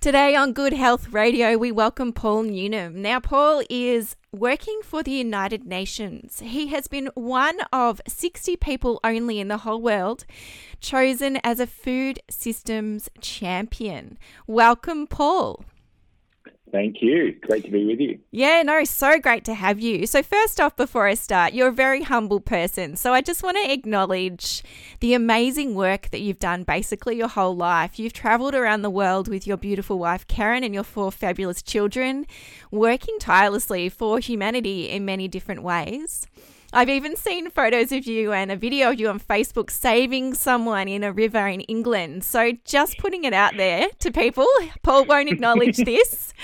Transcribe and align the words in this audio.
Today 0.00 0.36
on 0.36 0.52
Good 0.52 0.74
Health 0.74 1.08
Radio, 1.12 1.58
we 1.58 1.72
welcome 1.72 2.12
Paul 2.12 2.44
Newnham. 2.44 3.02
Now, 3.02 3.18
Paul 3.18 3.64
is 3.68 4.14
working 4.30 4.78
for 4.84 5.02
the 5.02 5.10
United 5.10 5.66
Nations. 5.66 6.38
He 6.38 6.68
has 6.68 6.86
been 6.86 7.10
one 7.14 7.58
of 7.72 8.00
60 8.06 8.54
people 8.58 9.00
only 9.02 9.40
in 9.40 9.48
the 9.48 9.56
whole 9.58 9.82
world 9.82 10.24
chosen 10.80 11.40
as 11.42 11.58
a 11.58 11.66
food 11.66 12.20
systems 12.30 13.10
champion. 13.20 14.18
Welcome, 14.46 15.08
Paul. 15.08 15.64
Thank 16.70 16.96
you. 17.00 17.34
Great 17.40 17.64
to 17.64 17.70
be 17.70 17.86
with 17.86 18.00
you. 18.00 18.18
Yeah, 18.30 18.62
no, 18.62 18.84
so 18.84 19.18
great 19.18 19.44
to 19.44 19.54
have 19.54 19.80
you. 19.80 20.06
So, 20.06 20.22
first 20.22 20.60
off, 20.60 20.76
before 20.76 21.06
I 21.06 21.14
start, 21.14 21.52
you're 21.52 21.68
a 21.68 21.72
very 21.72 22.02
humble 22.02 22.40
person. 22.40 22.96
So, 22.96 23.12
I 23.12 23.20
just 23.20 23.42
want 23.42 23.56
to 23.56 23.72
acknowledge 23.72 24.62
the 25.00 25.14
amazing 25.14 25.74
work 25.74 26.10
that 26.10 26.20
you've 26.20 26.38
done 26.38 26.64
basically 26.64 27.16
your 27.16 27.28
whole 27.28 27.56
life. 27.56 27.98
You've 27.98 28.12
traveled 28.12 28.54
around 28.54 28.82
the 28.82 28.90
world 28.90 29.28
with 29.28 29.46
your 29.46 29.56
beautiful 29.56 29.98
wife, 29.98 30.26
Karen, 30.26 30.64
and 30.64 30.74
your 30.74 30.84
four 30.84 31.10
fabulous 31.10 31.62
children, 31.62 32.26
working 32.70 33.18
tirelessly 33.18 33.88
for 33.88 34.18
humanity 34.18 34.88
in 34.88 35.04
many 35.04 35.28
different 35.28 35.62
ways. 35.62 36.26
I've 36.70 36.90
even 36.90 37.16
seen 37.16 37.48
photos 37.48 37.92
of 37.92 38.06
you 38.06 38.30
and 38.34 38.52
a 38.52 38.56
video 38.56 38.90
of 38.90 39.00
you 39.00 39.08
on 39.08 39.18
Facebook 39.18 39.70
saving 39.70 40.34
someone 40.34 40.86
in 40.86 41.02
a 41.02 41.10
river 41.10 41.48
in 41.48 41.62
England. 41.62 42.24
So 42.24 42.52
just 42.66 42.98
putting 42.98 43.24
it 43.24 43.32
out 43.32 43.56
there 43.56 43.88
to 44.00 44.12
people. 44.12 44.46
Paul 44.82 45.06
won't 45.06 45.30
acknowledge 45.30 45.76
this, 45.78 46.34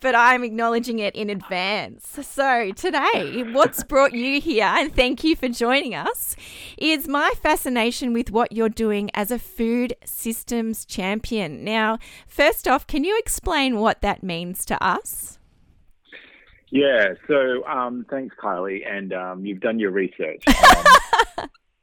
but 0.00 0.14
I'm 0.14 0.42
acknowledging 0.42 1.00
it 1.00 1.14
in 1.14 1.28
advance. 1.28 2.08
So 2.22 2.72
today, 2.72 3.42
what's 3.52 3.84
brought 3.84 4.14
you 4.14 4.40
here, 4.40 4.64
and 4.64 4.94
thank 4.94 5.22
you 5.22 5.36
for 5.36 5.50
joining 5.50 5.94
us, 5.94 6.34
is 6.78 7.06
my 7.06 7.32
fascination 7.42 8.14
with 8.14 8.30
what 8.30 8.52
you're 8.52 8.70
doing 8.70 9.10
as 9.12 9.30
a 9.30 9.38
food 9.38 9.94
systems 10.02 10.86
champion. 10.86 11.62
Now, 11.62 11.98
first 12.26 12.66
off, 12.66 12.86
can 12.86 13.04
you 13.04 13.18
explain 13.18 13.78
what 13.78 14.00
that 14.00 14.22
means 14.22 14.64
to 14.64 14.82
us? 14.82 15.38
Yeah, 16.74 17.14
so 17.28 17.64
um, 17.66 18.04
thanks, 18.10 18.34
Kylie, 18.34 18.84
and 18.84 19.12
um, 19.12 19.46
you've 19.46 19.60
done 19.60 19.78
your 19.78 19.92
research. 19.92 20.42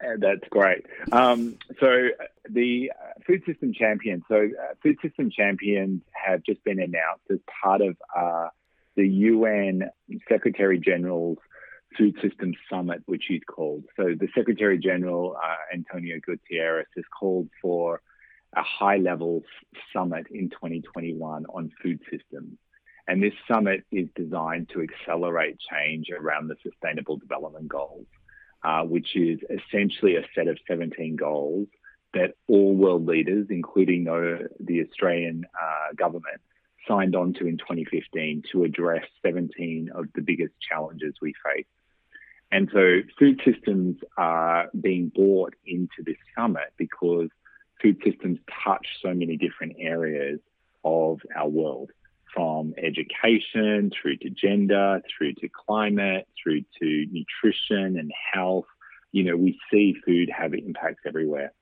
Um, 0.03 0.19
that's 0.19 0.41
great. 0.49 0.87
Um, 1.11 1.57
so 1.79 2.07
the 2.49 2.91
Food 3.27 3.43
System 3.45 3.71
Champions, 3.71 4.23
so 4.27 4.35
uh, 4.35 4.73
Food 4.81 4.97
System 4.99 5.29
Champions 5.29 6.01
have 6.11 6.41
just 6.43 6.63
been 6.63 6.79
announced 6.79 7.23
as 7.29 7.37
part 7.63 7.81
of 7.81 7.95
uh, 8.17 8.47
the 8.95 9.07
UN 9.07 9.91
Secretary 10.27 10.79
General's 10.79 11.37
Food 11.95 12.15
System 12.19 12.55
Summit, 12.67 13.03
which 13.05 13.25
he's 13.27 13.43
called. 13.47 13.83
So 13.95 14.15
the 14.19 14.27
Secretary 14.33 14.79
General, 14.79 15.37
uh, 15.37 15.55
Antonio 15.71 16.17
Guterres, 16.17 16.85
has 16.95 17.05
called 17.17 17.47
for 17.61 18.01
a 18.55 18.63
high 18.63 18.97
level 18.97 19.43
summit 19.93 20.25
in 20.31 20.49
2021 20.49 21.45
on 21.45 21.71
food 21.81 21.99
systems. 22.09 22.57
And 23.11 23.21
this 23.21 23.33
summit 23.45 23.83
is 23.91 24.07
designed 24.15 24.69
to 24.69 24.81
accelerate 24.81 25.57
change 25.69 26.07
around 26.17 26.47
the 26.47 26.55
Sustainable 26.63 27.17
Development 27.17 27.67
Goals, 27.67 28.05
uh, 28.63 28.83
which 28.83 29.17
is 29.17 29.37
essentially 29.49 30.15
a 30.15 30.23
set 30.33 30.47
of 30.47 30.57
17 30.65 31.17
goals 31.17 31.67
that 32.13 32.35
all 32.47 32.73
world 32.73 33.05
leaders, 33.05 33.47
including 33.49 34.05
the, 34.05 34.81
Australian 34.87 35.43
uh, 35.61 35.93
government, 35.93 36.39
signed 36.87 37.13
on 37.13 37.33
to 37.33 37.47
in 37.47 37.57
2015 37.57 38.43
to 38.53 38.63
address 38.63 39.03
17 39.25 39.89
of 39.93 40.05
the 40.15 40.21
biggest 40.21 40.53
challenges 40.61 41.13
we 41.21 41.33
face. 41.45 41.65
And 42.49 42.69
so 42.71 43.01
food 43.19 43.41
systems 43.43 43.97
are 44.17 44.69
being 44.79 45.11
brought 45.13 45.53
into 45.65 46.01
this 46.05 46.15
summit 46.33 46.71
because 46.77 47.27
food 47.81 48.01
systems 48.05 48.39
touch 48.63 48.87
so 49.01 49.13
many 49.13 49.35
different 49.35 49.75
areas 49.79 50.39
of 50.85 51.19
our 51.35 51.49
world 51.49 51.91
from 52.33 52.73
education 52.77 53.91
through 53.91 54.17
to 54.17 54.29
gender, 54.29 55.01
through 55.17 55.33
to 55.35 55.49
climate, 55.49 56.27
through 56.41 56.61
to 56.81 57.05
nutrition 57.11 57.97
and 57.97 58.11
health. 58.33 58.65
You 59.11 59.23
know, 59.23 59.35
we 59.35 59.59
see 59.71 59.95
food 60.05 60.29
have 60.35 60.53
impacts 60.53 61.01
everywhere. 61.05 61.53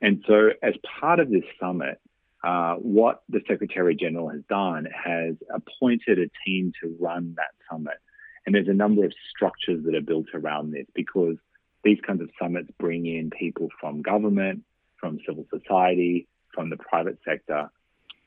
And 0.00 0.22
so, 0.26 0.50
as 0.62 0.74
part 1.00 1.20
of 1.20 1.30
this 1.30 1.44
summit, 1.58 2.00
uh, 2.42 2.76
what 2.76 3.22
the 3.28 3.40
Secretary 3.46 3.94
General 3.94 4.30
has 4.30 4.42
done 4.48 4.86
has 4.86 5.34
appointed 5.52 6.18
a 6.18 6.30
team 6.46 6.72
to 6.82 6.96
run 6.98 7.34
that 7.36 7.50
summit. 7.70 7.98
And 8.46 8.54
there's 8.54 8.68
a 8.68 8.74
number 8.74 9.04
of 9.04 9.12
structures 9.30 9.84
that 9.84 9.94
are 9.94 10.00
built 10.00 10.28
around 10.32 10.72
this 10.72 10.86
because 10.94 11.36
these 11.84 11.98
kinds 12.06 12.22
of 12.22 12.30
summits 12.40 12.70
bring 12.78 13.06
in 13.06 13.30
people 13.30 13.68
from 13.78 14.00
government, 14.00 14.64
from 14.98 15.18
civil 15.26 15.46
society, 15.50 16.26
from 16.54 16.70
the 16.70 16.76
private 16.76 17.18
sector 17.26 17.70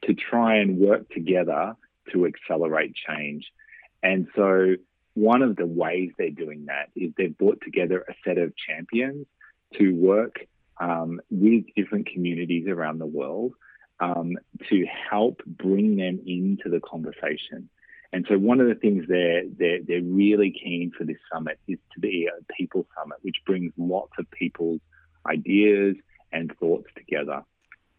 to 0.03 0.13
try 0.13 0.57
and 0.57 0.77
work 0.77 1.09
together 1.09 1.75
to 2.11 2.25
accelerate 2.25 2.93
change. 2.95 3.45
And 4.01 4.27
so, 4.35 4.75
one 5.15 5.43
of 5.43 5.55
the 5.55 5.65
ways 5.65 6.11
they're 6.17 6.31
doing 6.31 6.65
that 6.65 6.89
is 6.95 7.11
they've 7.17 7.37
brought 7.37 7.61
together 7.61 8.03
a 8.07 8.13
set 8.25 8.37
of 8.37 8.53
champions 8.67 9.27
to 9.77 9.91
work 9.91 10.47
um, 10.79 11.21
with 11.29 11.65
different 11.75 12.07
communities 12.11 12.67
around 12.67 12.97
the 12.97 13.05
world 13.05 13.53
um, 13.99 14.37
to 14.69 14.85
help 15.09 15.41
bring 15.45 15.97
them 15.97 16.19
into 16.25 16.69
the 16.69 16.79
conversation. 16.79 17.69
And 18.11 18.25
so, 18.29 18.37
one 18.37 18.59
of 18.59 18.67
the 18.67 18.75
things 18.75 19.05
they're, 19.07 19.43
they're, 19.57 19.79
they're 19.87 20.03
really 20.03 20.51
keen 20.51 20.91
for 20.95 21.03
this 21.03 21.17
summit 21.31 21.59
is 21.67 21.79
to 21.93 21.99
be 21.99 22.27
a 22.27 22.53
people 22.53 22.85
summit, 22.97 23.17
which 23.21 23.37
brings 23.45 23.73
lots 23.77 24.13
of 24.19 24.29
people's 24.31 24.81
ideas 25.27 25.95
and 26.31 26.53
thoughts 26.59 26.87
together. 26.95 27.43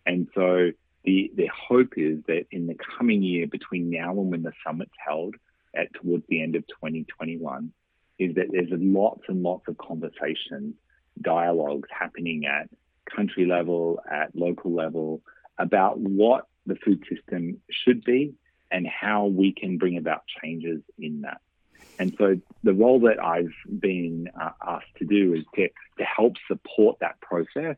And 0.06 0.28
so, 0.34 0.70
the, 1.04 1.30
the 1.36 1.48
hope 1.48 1.94
is 1.96 2.18
that 2.26 2.46
in 2.50 2.66
the 2.66 2.76
coming 2.98 3.22
year, 3.22 3.46
between 3.46 3.90
now 3.90 4.10
and 4.12 4.30
when 4.30 4.42
the 4.42 4.52
summit's 4.66 4.94
held 5.04 5.34
at 5.74 5.92
towards 5.94 6.24
the 6.28 6.42
end 6.42 6.56
of 6.56 6.66
2021, 6.68 7.72
is 8.18 8.34
that 8.36 8.46
there's 8.50 8.70
lots 8.70 9.22
and 9.28 9.42
lots 9.42 9.68
of 9.68 9.76
conversations, 9.76 10.74
dialogues 11.20 11.88
happening 11.96 12.46
at 12.46 12.70
country 13.14 13.44
level, 13.44 14.00
at 14.10 14.34
local 14.34 14.72
level, 14.72 15.20
about 15.58 15.98
what 15.98 16.46
the 16.66 16.76
food 16.76 17.04
system 17.08 17.60
should 17.70 18.02
be 18.04 18.34
and 18.70 18.86
how 18.86 19.26
we 19.26 19.52
can 19.52 19.76
bring 19.76 19.98
about 19.98 20.22
changes 20.42 20.80
in 20.98 21.20
that. 21.22 21.40
And 21.98 22.14
so 22.18 22.40
the 22.62 22.72
role 22.72 23.00
that 23.00 23.22
I've 23.22 23.54
been 23.80 24.30
uh, 24.40 24.50
asked 24.66 24.96
to 24.98 25.04
do 25.04 25.34
is 25.34 25.44
to, 25.54 25.68
to 25.98 26.04
help 26.04 26.34
support 26.48 26.98
that 27.00 27.20
process 27.20 27.76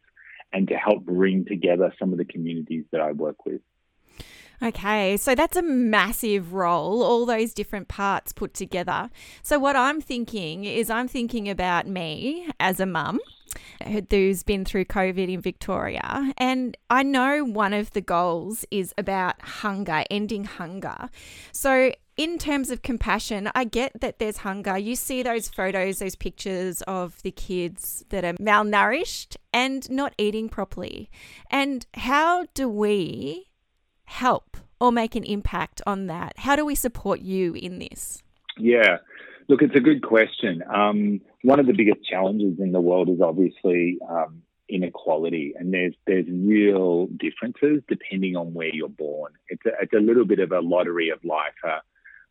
and 0.56 0.66
to 0.68 0.74
help 0.74 1.04
bring 1.04 1.44
together 1.44 1.92
some 1.98 2.12
of 2.12 2.18
the 2.18 2.24
communities 2.24 2.86
that 2.90 3.02
I 3.02 3.12
work 3.12 3.44
with. 3.44 3.60
Okay, 4.62 5.18
so 5.18 5.34
that's 5.34 5.54
a 5.54 5.62
massive 5.62 6.54
role, 6.54 7.02
all 7.02 7.26
those 7.26 7.52
different 7.52 7.88
parts 7.88 8.32
put 8.32 8.54
together. 8.54 9.10
So, 9.42 9.58
what 9.58 9.76
I'm 9.76 10.00
thinking 10.00 10.64
is, 10.64 10.88
I'm 10.88 11.08
thinking 11.08 11.50
about 11.50 11.86
me 11.86 12.48
as 12.58 12.80
a 12.80 12.86
mum 12.86 13.20
who's 14.10 14.42
been 14.42 14.64
through 14.64 14.86
COVID 14.86 15.32
in 15.32 15.40
Victoria. 15.40 16.32
And 16.38 16.76
I 16.90 17.02
know 17.02 17.44
one 17.44 17.72
of 17.72 17.92
the 17.92 18.00
goals 18.00 18.64
is 18.70 18.94
about 18.98 19.40
hunger, 19.42 20.04
ending 20.10 20.44
hunger. 20.44 21.08
So, 21.52 21.92
in 22.16 22.38
terms 22.38 22.70
of 22.70 22.80
compassion, 22.80 23.50
I 23.54 23.64
get 23.64 24.00
that 24.00 24.18
there's 24.18 24.38
hunger. 24.38 24.78
You 24.78 24.96
see 24.96 25.22
those 25.22 25.48
photos, 25.48 25.98
those 25.98 26.14
pictures 26.14 26.80
of 26.82 27.20
the 27.22 27.30
kids 27.30 28.04
that 28.08 28.24
are 28.24 28.32
malnourished 28.34 29.36
and 29.52 29.88
not 29.90 30.14
eating 30.16 30.48
properly. 30.48 31.10
And 31.50 31.84
how 31.92 32.46
do 32.54 32.70
we 32.70 33.50
help 34.04 34.56
or 34.80 34.92
make 34.92 35.14
an 35.14 35.24
impact 35.24 35.82
on 35.86 36.06
that? 36.06 36.38
How 36.38 36.56
do 36.56 36.64
we 36.64 36.74
support 36.74 37.20
you 37.20 37.52
in 37.52 37.80
this? 37.80 38.22
Yeah. 38.58 38.98
Look, 39.48 39.62
it's 39.62 39.76
a 39.76 39.80
good 39.80 40.02
question. 40.02 40.62
Um, 40.68 41.20
one 41.42 41.60
of 41.60 41.66
the 41.66 41.72
biggest 41.72 42.04
challenges 42.04 42.58
in 42.58 42.72
the 42.72 42.80
world 42.80 43.08
is 43.08 43.20
obviously 43.20 43.98
um, 44.08 44.42
inequality, 44.68 45.54
and 45.56 45.72
there's 45.72 45.94
there's 46.06 46.26
real 46.28 47.06
differences 47.06 47.82
depending 47.88 48.34
on 48.34 48.54
where 48.54 48.74
you're 48.74 48.88
born. 48.88 49.34
It's 49.48 49.64
a, 49.64 49.70
it's 49.80 49.92
a 49.92 50.00
little 50.00 50.24
bit 50.24 50.40
of 50.40 50.50
a 50.50 50.60
lottery 50.60 51.10
of 51.10 51.24
life. 51.24 51.54
Uh, 51.64 51.78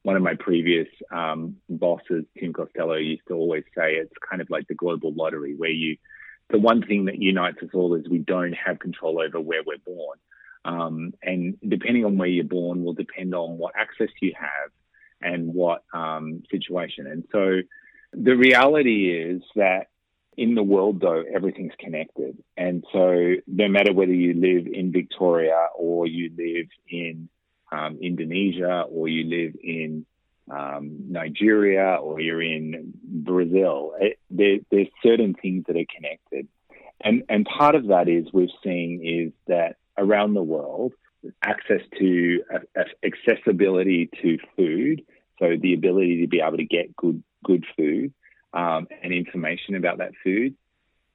one 0.04 0.18
of 0.18 0.22
my 0.22 0.36
previous 0.36 0.88
um, 1.10 1.56
bosses, 1.70 2.26
Tim 2.38 2.52
Costello, 2.52 2.96
used 2.96 3.24
to 3.30 3.34
always 3.34 3.64
say 3.76 3.94
it's 3.94 4.14
kind 4.30 4.42
of 4.42 4.50
like 4.50 4.68
the 4.68 4.76
global 4.76 5.14
lottery, 5.14 5.56
where 5.56 5.72
you, 5.72 5.98
the 6.50 6.60
one 6.60 6.86
thing 6.86 7.06
that 7.06 7.22
unites 7.22 7.58
us 7.64 7.70
all 7.74 7.96
is 7.96 8.08
we 8.10 8.20
don't 8.20 8.54
have 8.54 8.80
control 8.80 9.22
over 9.22 9.40
where 9.40 9.64
we're 9.66 9.78
born. 9.78 10.20
Um, 10.66 11.14
and 11.24 11.58
depending 11.68 12.06
on 12.06 12.18
where 12.18 12.28
you're 12.28 12.44
born 12.44 12.84
will 12.84 12.94
depend 12.94 13.34
on 13.34 13.58
what 13.58 13.74
access 13.78 14.10
you 14.22 14.34
have 14.38 14.72
and 15.26 15.54
what 15.54 15.84
um, 15.94 16.44
situation. 16.52 17.08
And 17.08 17.24
so 17.32 17.62
the 18.14 18.36
reality 18.36 19.12
is 19.12 19.42
that 19.56 19.88
in 20.38 20.56
the 20.56 20.64
world, 20.64 21.00
though, 21.02 21.24
everything's 21.34 21.74
connected. 21.80 22.38
And 22.58 22.84
so 22.92 23.36
no 23.48 23.68
matter 23.68 23.94
whether 23.94 24.14
you 24.14 24.34
live 24.34 24.68
in 24.72 24.92
Victoria 24.92 25.68
or 25.78 26.08
you 26.08 26.30
live 26.38 26.68
in 26.90 27.30
um, 27.72 28.00
Indonesia 28.02 28.86
or 28.90 29.08
you 29.08 29.24
live 29.30 29.54
in 29.64 30.06
um, 30.52 30.98
Nigeria 31.10 31.96
or 31.96 32.20
you're 32.20 32.42
in 32.42 32.94
Brazil, 33.04 33.94
it, 34.00 34.20
there, 34.30 34.58
there's 34.72 34.88
certain 35.02 35.34
things 35.42 35.64
that 35.68 35.78
are 35.78 35.92
connected. 35.96 36.48
And, 37.02 37.24
and 37.30 37.46
part 37.46 37.76
of 37.76 37.88
that 37.88 38.08
is 38.10 38.26
we've 38.34 38.50
seen 38.64 39.02
is 39.04 39.34
that 39.48 39.78
around 39.98 40.34
the 40.34 40.44
world, 40.44 40.94
access 41.42 41.82
to 42.00 42.44
uh, 42.54 42.84
accessibility 43.04 44.10
to 44.22 44.38
food, 44.56 45.04
so 45.40 45.56
the 45.60 45.74
ability 45.74 46.22
to 46.22 46.28
be 46.28 46.42
able 46.42 46.58
to 46.58 46.66
get 46.66 46.96
good 46.96 47.24
good 47.44 47.66
food 47.78 48.14
um, 48.54 48.88
and 49.04 49.14
information 49.14 49.76
about 49.76 50.00
that 50.00 50.12
food, 50.24 50.56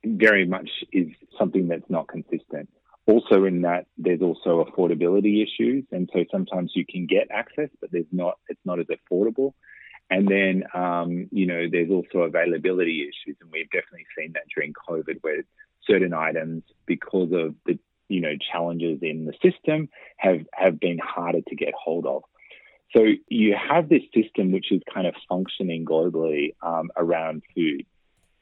very 0.05 0.47
much 0.47 0.71
is 0.93 1.09
something 1.39 1.69
that's 1.69 1.89
not 1.89 2.09
consistent. 2.09 2.69
Also, 3.07 3.45
in 3.45 3.63
that 3.63 3.87
there's 3.99 4.23
also 4.23 4.65
affordability 4.65 5.43
issues, 5.43 5.85
and 5.91 6.09
so 6.13 6.25
sometimes 6.31 6.73
you 6.75 6.85
can 6.87 7.07
get 7.07 7.29
access, 7.31 7.71
but 7.81 7.91
there's 7.91 8.05
not 8.13 8.39
it's 8.49 8.61
not 8.65 8.79
as 8.79 8.87
affordable. 8.87 9.55
And 10.11 10.27
then, 10.27 10.65
um, 10.75 11.29
you 11.31 11.47
know, 11.47 11.67
there's 11.71 11.91
also 11.91 12.21
availability 12.21 13.03
issues, 13.03 13.37
and 13.41 13.51
we've 13.53 13.71
definitely 13.71 14.07
seen 14.19 14.33
that 14.33 14.43
during 14.55 14.73
COVID, 14.73 15.19
where 15.23 15.45
certain 15.87 16.13
items, 16.13 16.65
because 16.85 17.33
of 17.33 17.55
the 17.65 17.79
you 18.09 18.21
know 18.21 18.35
challenges 18.53 18.99
in 19.03 19.25
the 19.25 19.33
system, 19.43 19.89
have 20.17 20.41
have 20.53 20.79
been 20.81 20.99
harder 20.99 21.41
to 21.49 21.57
get 21.57 21.73
hold 21.75 22.07
of. 22.07 22.23
So 22.97 23.05
you 23.29 23.57
have 23.57 23.89
this 23.89 24.03
system 24.15 24.51
which 24.53 24.73
is 24.73 24.83
kind 24.93 25.07
of 25.07 25.15
functioning 25.29 25.85
globally 25.85 26.55
um, 26.63 26.91
around 26.97 27.43
food. 27.55 27.87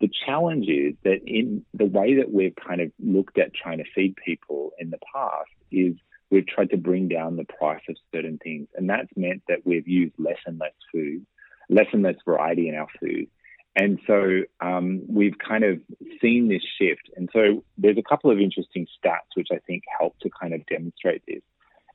The 0.00 0.10
challenge 0.24 0.68
is 0.68 0.94
that 1.04 1.20
in 1.26 1.64
the 1.74 1.84
way 1.84 2.16
that 2.16 2.32
we've 2.32 2.54
kind 2.54 2.80
of 2.80 2.92
looked 2.98 3.36
at 3.38 3.52
trying 3.52 3.78
to 3.78 3.84
feed 3.94 4.14
people 4.16 4.70
in 4.78 4.90
the 4.90 4.98
past 5.12 5.50
is 5.70 5.94
we've 6.30 6.46
tried 6.46 6.70
to 6.70 6.76
bring 6.76 7.08
down 7.08 7.36
the 7.36 7.44
price 7.44 7.82
of 7.88 7.96
certain 8.14 8.38
things, 8.38 8.68
and 8.74 8.88
that's 8.88 9.10
meant 9.16 9.42
that 9.48 9.66
we've 9.66 9.88
used 9.88 10.14
less 10.18 10.38
and 10.46 10.58
less 10.58 10.72
food, 10.92 11.26
less 11.68 11.86
and 11.92 12.02
less 12.02 12.16
variety 12.24 12.68
in 12.68 12.76
our 12.76 12.86
food. 13.00 13.28
And 13.74 13.98
so 14.06 14.42
um, 14.60 15.02
we've 15.08 15.36
kind 15.38 15.64
of 15.64 15.80
seen 16.20 16.48
this 16.48 16.62
shift. 16.78 17.10
And 17.16 17.28
so 17.32 17.64
there's 17.76 17.98
a 17.98 18.02
couple 18.02 18.30
of 18.30 18.40
interesting 18.40 18.86
stats 18.86 19.34
which 19.34 19.48
I 19.52 19.58
think 19.66 19.84
help 19.98 20.18
to 20.20 20.30
kind 20.30 20.54
of 20.54 20.64
demonstrate 20.66 21.22
this 21.26 21.42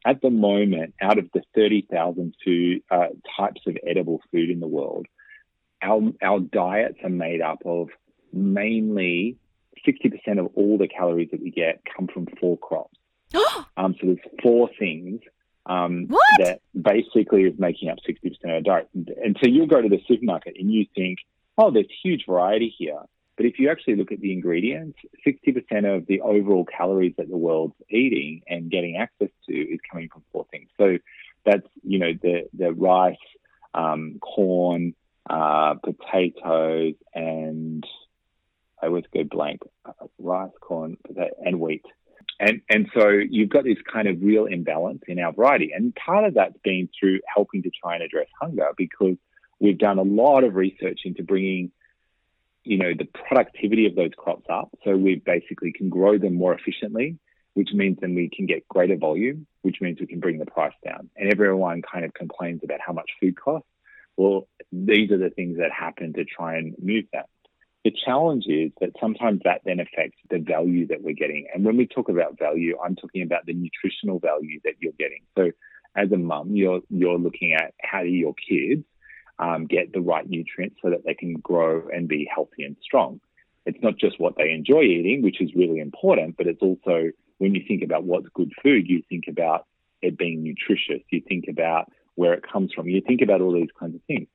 at 0.05 0.21
the 0.21 0.29
moment, 0.29 0.93
out 1.01 1.17
of 1.17 1.29
the 1.33 1.41
30,000 1.55 2.35
food 2.43 2.81
uh, 2.91 3.07
types 3.37 3.61
of 3.67 3.77
edible 3.87 4.21
food 4.31 4.49
in 4.49 4.59
the 4.59 4.67
world, 4.67 5.05
our, 5.81 6.01
our 6.21 6.39
diets 6.39 6.97
are 7.03 7.09
made 7.09 7.41
up 7.41 7.59
of 7.65 7.89
mainly 8.31 9.37
60% 9.87 10.39
of 10.39 10.49
all 10.55 10.77
the 10.77 10.87
calories 10.87 11.29
that 11.31 11.41
we 11.41 11.51
get 11.51 11.81
come 11.95 12.07
from 12.07 12.27
four 12.39 12.57
crops. 12.57 12.97
um, 13.77 13.95
so 13.99 14.07
there's 14.07 14.17
four 14.41 14.69
things 14.77 15.21
um, 15.65 16.07
that 16.39 16.61
basically 16.79 17.43
is 17.43 17.53
making 17.57 17.89
up 17.89 17.97
60% 18.07 18.31
of 18.43 18.49
our 18.49 18.61
diet. 18.61 18.89
And 18.93 19.37
so 19.41 19.49
you'll 19.49 19.67
go 19.67 19.81
to 19.81 19.89
the 19.89 20.01
supermarket 20.07 20.55
and 20.59 20.71
you 20.71 20.85
think, 20.95 21.19
oh, 21.57 21.71
there's 21.71 21.87
huge 22.03 22.25
variety 22.27 22.73
here. 22.77 22.99
But 23.35 23.47
if 23.47 23.57
you 23.57 23.69
actually 23.71 23.95
look 23.95 24.11
at 24.11 24.19
the 24.19 24.31
ingredients, 24.31 24.97
60% 25.25 25.95
of 25.95 26.05
the 26.05 26.21
overall 26.21 26.65
calories 26.65 27.13
that 27.17 27.29
the 27.29 27.37
world's 27.37 27.75
eating 27.89 28.41
and 28.47 28.69
getting 28.69 28.97
access 28.97 29.29
to 29.49 29.53
is 29.55 29.79
coming 29.91 30.09
from 30.09 30.23
four 30.31 30.45
things. 30.51 30.69
So 30.77 30.97
that's, 31.45 31.67
you 31.83 31.99
know, 31.99 32.13
the, 32.21 32.47
the 32.53 32.71
rice, 32.73 33.15
um, 33.73 34.19
corn, 34.21 34.93
uh, 35.27 35.75
potatoes, 35.83 36.93
and 37.15 37.83
I 38.81 38.87
always 38.87 39.05
go 39.13 39.23
blank 39.23 39.61
rice, 40.19 40.51
corn, 40.61 40.97
and 41.43 41.59
wheat. 41.59 41.85
And, 42.39 42.61
and 42.69 42.89
so 42.93 43.07
you've 43.09 43.49
got 43.49 43.63
this 43.63 43.77
kind 43.91 44.07
of 44.07 44.21
real 44.21 44.45
imbalance 44.45 45.01
in 45.07 45.19
our 45.19 45.31
variety. 45.31 45.71
And 45.73 45.95
part 45.95 46.25
of 46.25 46.33
that's 46.33 46.57
been 46.63 46.89
through 46.99 47.21
helping 47.33 47.63
to 47.63 47.69
try 47.69 47.95
and 47.95 48.03
address 48.03 48.27
hunger 48.39 48.69
because 48.77 49.15
we've 49.59 49.77
done 49.77 49.97
a 49.97 50.03
lot 50.03 50.43
of 50.43 50.55
research 50.55 51.01
into 51.05 51.23
bringing 51.23 51.71
you 52.63 52.77
know, 52.77 52.93
the 52.97 53.07
productivity 53.27 53.85
of 53.85 53.95
those 53.95 54.11
crops 54.17 54.45
up. 54.49 54.69
So 54.83 54.95
we 54.95 55.15
basically 55.15 55.73
can 55.73 55.89
grow 55.89 56.17
them 56.17 56.35
more 56.35 56.53
efficiently, 56.53 57.17
which 57.53 57.69
means 57.73 57.97
then 57.99 58.15
we 58.15 58.29
can 58.29 58.45
get 58.45 58.67
greater 58.67 58.97
volume, 58.97 59.47
which 59.61 59.77
means 59.81 59.99
we 59.99 60.07
can 60.07 60.19
bring 60.19 60.39
the 60.39 60.45
price 60.45 60.73
down. 60.85 61.09
And 61.15 61.31
everyone 61.31 61.81
kind 61.81 62.05
of 62.05 62.13
complains 62.13 62.61
about 62.63 62.79
how 62.85 62.93
much 62.93 63.09
food 63.21 63.39
costs. 63.39 63.67
Well, 64.15 64.47
these 64.71 65.11
are 65.11 65.17
the 65.17 65.29
things 65.29 65.57
that 65.57 65.71
happen 65.71 66.13
to 66.13 66.23
try 66.25 66.57
and 66.57 66.75
move 66.81 67.05
that. 67.13 67.27
The 67.83 67.91
challenge 68.05 68.45
is 68.47 68.71
that 68.79 68.91
sometimes 69.01 69.41
that 69.43 69.61
then 69.65 69.81
affects 69.81 70.17
the 70.29 70.39
value 70.39 70.87
that 70.87 71.01
we're 71.01 71.15
getting. 71.15 71.47
And 71.53 71.65
when 71.65 71.75
we 71.75 71.85
talk 71.85 72.07
about 72.07 72.39
value, 72.39 72.77
I'm 72.81 72.95
talking 72.95 73.23
about 73.23 73.45
the 73.45 73.53
nutritional 73.53 74.19
value 74.19 74.61
that 74.63 74.75
you're 74.79 74.93
getting. 74.97 75.23
So 75.37 75.51
as 75.95 76.11
a 76.11 76.17
mum, 76.17 76.55
you're 76.55 76.79
you're 76.89 77.19
looking 77.19 77.53
at 77.53 77.73
how 77.81 78.03
do 78.03 78.09
your 78.09 78.33
kids 78.35 78.85
um, 79.43 79.65
get 79.65 79.91
the 79.91 80.01
right 80.01 80.27
nutrients 80.27 80.77
so 80.81 80.89
that 80.89 81.03
they 81.05 81.13
can 81.13 81.33
grow 81.33 81.87
and 81.89 82.07
be 82.07 82.29
healthy 82.33 82.63
and 82.63 82.77
strong. 82.81 83.19
It's 83.65 83.81
not 83.81 83.97
just 83.97 84.19
what 84.19 84.35
they 84.37 84.51
enjoy 84.51 84.81
eating, 84.83 85.21
which 85.21 85.41
is 85.41 85.53
really 85.55 85.79
important, 85.79 86.37
but 86.37 86.47
it's 86.47 86.61
also 86.61 87.11
when 87.39 87.53
you 87.53 87.63
think 87.67 87.83
about 87.83 88.03
what's 88.05 88.27
good 88.33 88.51
food, 88.61 88.87
you 88.87 89.01
think 89.09 89.25
about 89.27 89.65
it 90.01 90.17
being 90.17 90.43
nutritious. 90.43 91.03
You 91.09 91.21
think 91.27 91.45
about 91.49 91.91
where 92.15 92.33
it 92.33 92.43
comes 92.49 92.71
from. 92.73 92.87
You 92.87 93.01
think 93.01 93.21
about 93.21 93.41
all 93.41 93.53
these 93.53 93.69
kinds 93.77 93.95
of 93.95 94.01
things. 94.03 94.27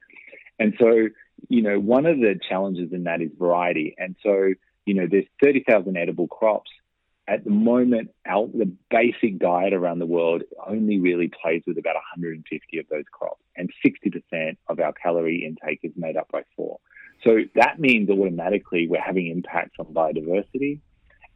And 0.58 0.74
so, 0.78 1.08
you 1.48 1.62
know, 1.62 1.78
one 1.78 2.04
of 2.04 2.18
the 2.18 2.38
challenges 2.48 2.92
in 2.92 3.04
that 3.04 3.22
is 3.22 3.30
variety. 3.38 3.94
And 3.96 4.16
so, 4.22 4.52
you 4.84 4.94
know, 4.94 5.06
there's 5.10 5.26
30,000 5.42 5.96
edible 5.96 6.26
crops 6.26 6.70
at 7.28 7.44
the 7.44 7.50
moment, 7.50 8.10
our, 8.26 8.48
the 8.48 8.72
basic 8.90 9.38
diet 9.38 9.74
around 9.74 9.98
the 9.98 10.06
world 10.06 10.42
only 10.66 10.98
really 10.98 11.30
plays 11.42 11.62
with 11.66 11.76
about 11.76 11.94
150 11.94 12.78
of 12.78 12.86
those 12.90 13.04
crops, 13.12 13.42
and 13.54 13.70
60% 13.84 14.56
of 14.68 14.80
our 14.80 14.94
calorie 14.94 15.44
intake 15.44 15.80
is 15.82 15.92
made 15.94 16.16
up 16.16 16.28
by 16.32 16.42
four. 16.56 16.78
So 17.24 17.40
that 17.54 17.78
means 17.78 18.08
automatically 18.08 18.88
we're 18.88 19.02
having 19.02 19.26
impacts 19.26 19.76
on 19.78 19.86
biodiversity. 19.86 20.80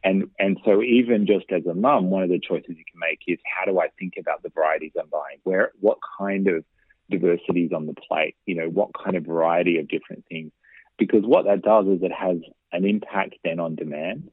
And, 0.03 0.31
and 0.39 0.59
so 0.65 0.81
even 0.81 1.27
just 1.27 1.45
as 1.51 1.65
a 1.67 1.75
mum, 1.75 2.09
one 2.09 2.23
of 2.23 2.29
the 2.29 2.39
choices 2.39 2.69
you 2.69 2.85
can 2.91 2.99
make 2.99 3.19
is 3.27 3.37
how 3.45 3.71
do 3.71 3.79
I 3.79 3.89
think 3.99 4.13
about 4.19 4.41
the 4.41 4.49
varieties 4.49 4.93
I'm 4.99 5.09
buying? 5.09 5.37
Where, 5.43 5.71
what 5.79 5.99
kind 6.17 6.47
of 6.47 6.65
diversity 7.11 7.65
is 7.65 7.71
on 7.71 7.85
the 7.85 7.93
plate? 7.93 8.35
You 8.47 8.55
know, 8.55 8.67
what 8.67 8.89
kind 8.93 9.15
of 9.15 9.25
variety 9.25 9.77
of 9.77 9.87
different 9.87 10.25
things? 10.27 10.51
Because 10.97 11.23
what 11.23 11.45
that 11.45 11.61
does 11.61 11.85
is 11.85 12.01
it 12.01 12.11
has 12.11 12.37
an 12.71 12.85
impact 12.85 13.35
then 13.43 13.59
on 13.59 13.75
demand. 13.75 14.31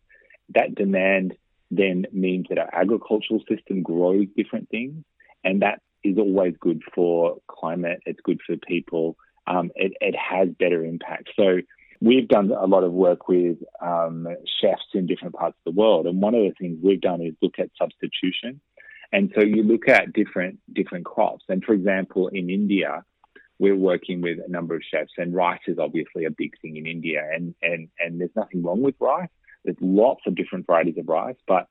That 0.55 0.75
demand 0.75 1.37
then 1.71 2.07
means 2.13 2.47
that 2.49 2.59
our 2.59 2.71
agricultural 2.73 3.43
system 3.49 3.83
grows 3.83 4.27
different 4.37 4.69
things, 4.71 5.05
and 5.45 5.63
that 5.63 5.81
is 6.03 6.19
always 6.19 6.55
good 6.61 6.83
for 6.95 7.39
climate. 7.49 8.01
It's 8.07 8.21
good 8.25 8.41
for 8.47 8.57
people. 8.57 9.17
Um, 9.47 9.71
it, 9.75 9.93
it, 10.01 10.15
has 10.17 10.49
better 10.59 10.85
impact. 10.85 11.31
So 11.37 11.61
we've 12.01 12.29
done 12.29 12.51
a 12.53 12.67
lot 12.67 12.85
of 12.85 12.93
work 12.93 13.29
with 13.29 13.59
um, 13.83 14.29
chefs 14.61 14.83
in 14.95 15.07
different 15.07 15.35
parts 15.35 15.57
of 15.65 15.75
the 15.75 15.79
world, 15.79 16.07
and 16.07 16.21
one 16.21 16.35
of 16.35 16.43
the 16.43 16.55
things 16.59 16.79
we've 16.83 17.01
done 17.01 17.21
is 17.23 17.35
look 17.43 17.59
at 17.59 17.71
substitution. 17.79 18.61
And 19.13 19.33
so 19.35 19.45
you 19.45 19.63
look 19.63 19.89
at 19.89 20.13
different 20.13 20.61
different 20.73 21.05
crops. 21.05 21.45
And 21.49 21.65
for 21.65 21.73
example, 21.73 22.29
in 22.29 22.49
India, 22.49 23.05
we're 23.59 23.77
working 23.77 24.21
with 24.21 24.39
a 24.45 24.51
number 24.51 24.77
of 24.77 24.83
chefs, 24.89 25.13
and 25.19 25.35
rice 25.35 25.61
is 25.67 25.79
obviously 25.79 26.25
a 26.25 26.31
big 26.31 26.53
thing 26.63 26.77
in 26.77 26.87
India. 26.87 27.23
And 27.33 27.55
and 27.63 27.89
and 27.99 28.21
there's 28.21 28.31
nothing 28.37 28.63
wrong 28.63 28.83
with 28.83 28.95
rice. 29.01 29.29
There's 29.65 29.77
lots 29.81 30.23
of 30.27 30.35
different 30.35 30.67
varieties 30.67 30.99
of 30.99 31.09
rice, 31.09 31.37
but 31.47 31.69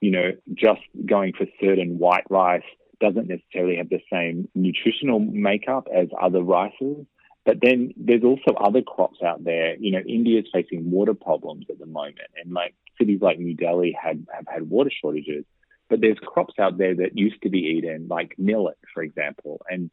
you 0.00 0.10
know, 0.10 0.30
just 0.54 0.80
going 1.06 1.32
for 1.36 1.46
certain 1.60 1.98
white 1.98 2.24
rice 2.30 2.62
doesn't 3.00 3.28
necessarily 3.28 3.76
have 3.76 3.88
the 3.88 4.00
same 4.12 4.48
nutritional 4.54 5.20
makeup 5.20 5.88
as 5.94 6.08
other 6.20 6.42
rices. 6.42 7.06
But 7.44 7.58
then 7.62 7.92
there's 7.96 8.24
also 8.24 8.54
other 8.58 8.82
crops 8.82 9.18
out 9.24 9.42
there. 9.42 9.76
You 9.76 9.92
know, 9.92 10.00
India 10.06 10.40
is 10.40 10.46
facing 10.52 10.90
water 10.90 11.14
problems 11.14 11.66
at 11.70 11.78
the 11.78 11.86
moment, 11.86 12.18
and 12.42 12.52
like 12.52 12.74
cities 12.98 13.20
like 13.22 13.38
New 13.38 13.54
Delhi 13.54 13.96
had 14.00 14.26
have 14.32 14.46
had 14.46 14.68
water 14.68 14.90
shortages. 14.90 15.44
But 15.88 16.02
there's 16.02 16.18
crops 16.18 16.54
out 16.58 16.76
there 16.76 16.94
that 16.96 17.16
used 17.16 17.40
to 17.42 17.48
be 17.48 17.60
eaten, 17.60 18.08
like 18.08 18.34
millet, 18.36 18.76
for 18.92 19.02
example, 19.02 19.62
and 19.70 19.90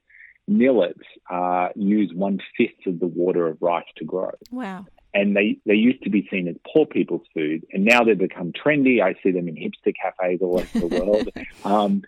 millets 0.47 0.99
uh, 1.31 1.69
use 1.75 2.11
one 2.13 2.39
fifth 2.57 2.85
of 2.87 2.99
the 2.99 3.07
water 3.07 3.47
of 3.47 3.57
rice 3.61 3.85
to 3.97 4.03
grow. 4.03 4.31
Wow 4.51 4.85
and 5.15 5.33
they, 5.33 5.57
they 5.65 5.75
used 5.75 6.03
to 6.03 6.09
be 6.09 6.27
seen 6.29 6.49
as 6.49 6.55
poor 6.71 6.85
people's 6.85 7.25
food, 7.33 7.65
and 7.71 7.85
now 7.85 8.03
they've 8.03 8.17
become 8.17 8.51
trendy. 8.51 9.01
I 9.01 9.15
see 9.23 9.31
them 9.31 9.47
in 9.47 9.55
hipster 9.55 9.93
cafes 9.95 10.39
all 10.41 10.59
over 10.59 10.79
the 10.79 10.87
world. 10.87 11.29
Um, 11.63 12.03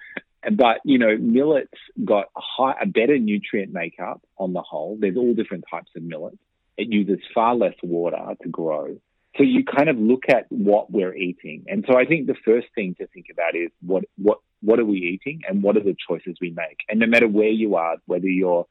but 0.52 0.82
you 0.84 0.98
know, 1.00 1.18
millets 1.18 1.80
got 2.04 2.26
a, 2.36 2.42
high, 2.42 2.76
a 2.82 2.86
better 2.86 3.18
nutrient 3.18 3.74
makeup 3.74 4.22
on 4.38 4.54
the 4.54 4.62
whole. 4.62 4.98
There's 5.00 5.18
all 5.18 5.34
different 5.34 5.66
types 5.70 5.90
of 5.96 6.04
millets. 6.04 6.38
It 6.78 6.92
uses 6.92 7.20
far 7.34 7.56
less 7.56 7.74
water 7.82 8.36
to 8.44 8.50
grow. 8.50 8.98
So 9.38 9.44
you 9.44 9.64
kind 9.64 9.90
of 9.90 9.98
look 9.98 10.24
at 10.30 10.46
what 10.50 10.92
we're 10.92 11.16
eating, 11.16 11.66
and 11.68 11.86
so 11.88 11.98
I 11.98 12.06
think 12.06 12.28
the 12.28 12.36
first 12.46 12.68
thing 12.76 12.96
to 13.00 13.08
think 13.08 13.28
about 13.32 13.56
is 13.56 13.72
what 13.82 14.04
what 14.18 14.40
what 14.62 14.80
are 14.80 14.86
we 14.86 14.98
eating, 14.98 15.42
and 15.48 15.64
what 15.64 15.78
are 15.78 15.84
the 15.84 15.96
choices 16.08 16.38
we 16.42 16.52
make. 16.52 16.80
And 16.90 17.00
no 17.00 17.08
matter 17.08 17.28
where 17.28 17.50
you 17.50 17.76
are, 17.76 17.98
whether 18.06 18.28
you're 18.28 18.68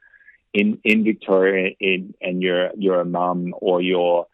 in 0.57 0.79
in 0.85 1.05
Victoria 1.05 1.75
in, 1.79 2.15
and 2.21 2.43
you're 2.43 2.71
you're 2.77 3.01
a 3.01 3.05
mum 3.05 3.55
or 3.61 3.83
you're 3.83 4.27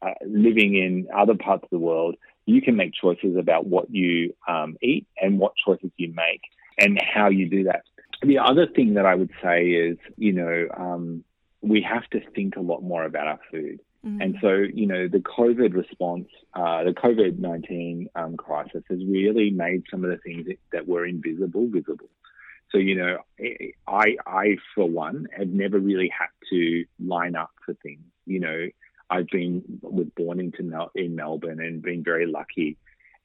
uh, 0.00 0.10
living 0.24 0.76
in 0.76 1.08
other 1.14 1.34
parts 1.34 1.64
of 1.64 1.70
the 1.70 1.78
world, 1.78 2.14
you 2.46 2.62
can 2.62 2.76
make 2.76 2.92
choices 2.94 3.36
about 3.36 3.66
what 3.66 3.90
you 3.90 4.34
um, 4.46 4.76
eat 4.80 5.06
and 5.20 5.38
what 5.38 5.52
choices 5.66 5.90
you 5.96 6.12
make 6.14 6.42
and 6.78 6.98
how 7.02 7.28
you 7.28 7.48
do 7.48 7.64
that. 7.64 7.82
The 8.22 8.38
other 8.38 8.66
thing 8.66 8.94
that 8.94 9.04
I 9.04 9.16
would 9.16 9.32
say 9.42 9.66
is, 9.66 9.98
you 10.16 10.32
know, 10.32 10.68
um, 10.76 11.24
we 11.60 11.82
have 11.82 12.08
to 12.10 12.20
think 12.34 12.54
a 12.56 12.60
lot 12.60 12.82
more 12.82 13.04
about 13.04 13.26
our 13.26 13.40
food. 13.50 13.80
Mm. 14.06 14.22
And 14.22 14.36
so, 14.40 14.52
you 14.52 14.86
know, 14.86 15.08
the 15.08 15.18
COVID 15.18 15.74
response, 15.74 16.28
uh, 16.54 16.84
the 16.84 16.92
COVID 16.92 17.38
19 17.38 18.10
um, 18.14 18.36
crisis 18.36 18.84
has 18.88 19.00
really 19.04 19.50
made 19.50 19.82
some 19.90 20.04
of 20.04 20.10
the 20.10 20.18
things 20.18 20.46
that 20.72 20.86
were 20.86 21.04
invisible 21.04 21.66
visible. 21.68 22.08
So, 22.74 22.80
you 22.80 22.96
know, 22.96 23.18
I, 23.86 24.16
I, 24.26 24.56
for 24.74 24.88
one, 24.88 25.28
have 25.36 25.48
never 25.48 25.78
really 25.78 26.10
had 26.16 26.26
to 26.50 26.84
line 26.98 27.36
up 27.36 27.50
for 27.64 27.74
things. 27.74 28.02
You 28.26 28.40
know, 28.40 28.66
I've 29.08 29.28
been 29.28 29.62
was 29.80 30.08
born 30.16 30.40
into 30.40 30.64
Mel- 30.64 30.90
in 30.94 31.14
Melbourne 31.14 31.60
and 31.60 31.80
been 31.80 32.02
very 32.02 32.26
lucky. 32.26 32.76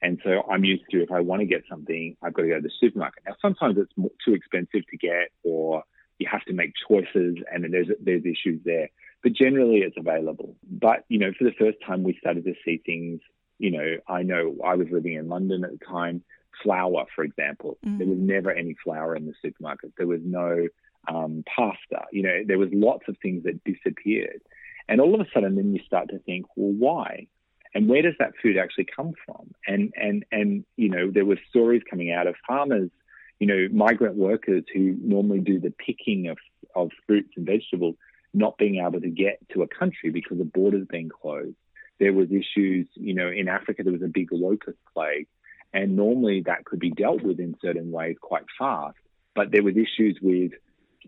And 0.02 0.20
so 0.24 0.42
I'm 0.50 0.64
used 0.64 0.84
to 0.92 1.02
if 1.02 1.10
I 1.10 1.20
want 1.20 1.40
to 1.40 1.46
get 1.46 1.64
something, 1.68 2.16
I've 2.22 2.32
got 2.32 2.42
to 2.42 2.48
go 2.48 2.56
to 2.56 2.62
the 2.62 2.70
supermarket. 2.80 3.24
Now, 3.26 3.34
sometimes 3.42 3.76
it's 3.76 3.92
more, 3.96 4.10
too 4.24 4.34
expensive 4.34 4.86
to 4.88 4.96
get, 4.96 5.30
or 5.42 5.82
you 6.18 6.28
have 6.30 6.44
to 6.44 6.54
make 6.54 6.72
choices, 6.88 7.36
and 7.52 7.64
there's 7.72 7.88
there's 8.00 8.24
issues 8.24 8.60
there 8.64 8.88
but 9.22 9.32
generally 9.32 9.78
it's 9.78 9.96
available. 9.98 10.56
But, 10.70 11.04
you 11.08 11.18
know, 11.18 11.32
for 11.36 11.44
the 11.44 11.52
first 11.58 11.78
time, 11.86 12.02
we 12.02 12.16
started 12.20 12.44
to 12.44 12.54
see 12.64 12.80
things, 12.84 13.20
you 13.58 13.70
know, 13.70 13.96
I 14.08 14.22
know 14.22 14.56
I 14.64 14.74
was 14.74 14.88
living 14.90 15.14
in 15.14 15.28
London 15.28 15.64
at 15.64 15.72
the 15.72 15.84
time, 15.84 16.22
flour, 16.62 17.06
for 17.14 17.24
example. 17.24 17.78
Mm. 17.84 17.98
There 17.98 18.06
was 18.06 18.18
never 18.18 18.50
any 18.50 18.76
flour 18.82 19.16
in 19.16 19.26
the 19.26 19.34
supermarket. 19.42 19.92
There 19.96 20.06
was 20.06 20.20
no 20.24 20.68
um, 21.08 21.44
pasta. 21.46 22.06
You 22.12 22.22
know, 22.22 22.42
there 22.46 22.58
was 22.58 22.70
lots 22.72 23.04
of 23.08 23.16
things 23.22 23.44
that 23.44 23.62
disappeared. 23.64 24.42
And 24.88 25.00
all 25.00 25.14
of 25.14 25.20
a 25.20 25.26
sudden, 25.32 25.56
then 25.56 25.72
you 25.72 25.80
start 25.86 26.08
to 26.10 26.18
think, 26.20 26.46
well, 26.56 26.72
why? 26.72 27.26
And 27.74 27.88
where 27.88 28.02
does 28.02 28.14
that 28.18 28.32
food 28.42 28.58
actually 28.58 28.86
come 28.94 29.12
from? 29.24 29.52
And 29.66 29.92
and 29.96 30.24
and 30.32 30.64
you 30.76 30.88
know, 30.88 31.10
there 31.10 31.24
were 31.24 31.38
stories 31.48 31.82
coming 31.88 32.10
out 32.10 32.26
of 32.26 32.34
farmers, 32.46 32.90
you 33.38 33.46
know, 33.46 33.68
migrant 33.72 34.16
workers 34.16 34.64
who 34.74 34.96
normally 35.00 35.38
do 35.38 35.60
the 35.60 35.70
picking 35.70 36.28
of 36.28 36.38
of 36.74 36.90
fruits 37.06 37.30
and 37.36 37.46
vegetables 37.46 37.94
not 38.32 38.58
being 38.58 38.84
able 38.84 39.00
to 39.00 39.10
get 39.10 39.38
to 39.52 39.62
a 39.62 39.68
country 39.68 40.10
because 40.10 40.38
the 40.38 40.44
borders 40.44 40.86
being 40.88 41.08
closed. 41.08 41.56
There 41.98 42.12
was 42.12 42.28
issues, 42.30 42.88
you 42.94 43.14
know, 43.14 43.28
in 43.28 43.48
Africa 43.48 43.82
there 43.82 43.92
was 43.92 44.02
a 44.02 44.08
big 44.08 44.32
locust 44.32 44.78
plague, 44.94 45.28
and 45.72 45.96
normally 45.96 46.42
that 46.46 46.64
could 46.64 46.80
be 46.80 46.90
dealt 46.90 47.22
with 47.22 47.38
in 47.38 47.56
certain 47.62 47.90
ways 47.90 48.16
quite 48.20 48.44
fast. 48.58 48.96
But 49.34 49.50
there 49.52 49.62
was 49.62 49.76
issues 49.76 50.18
with 50.20 50.52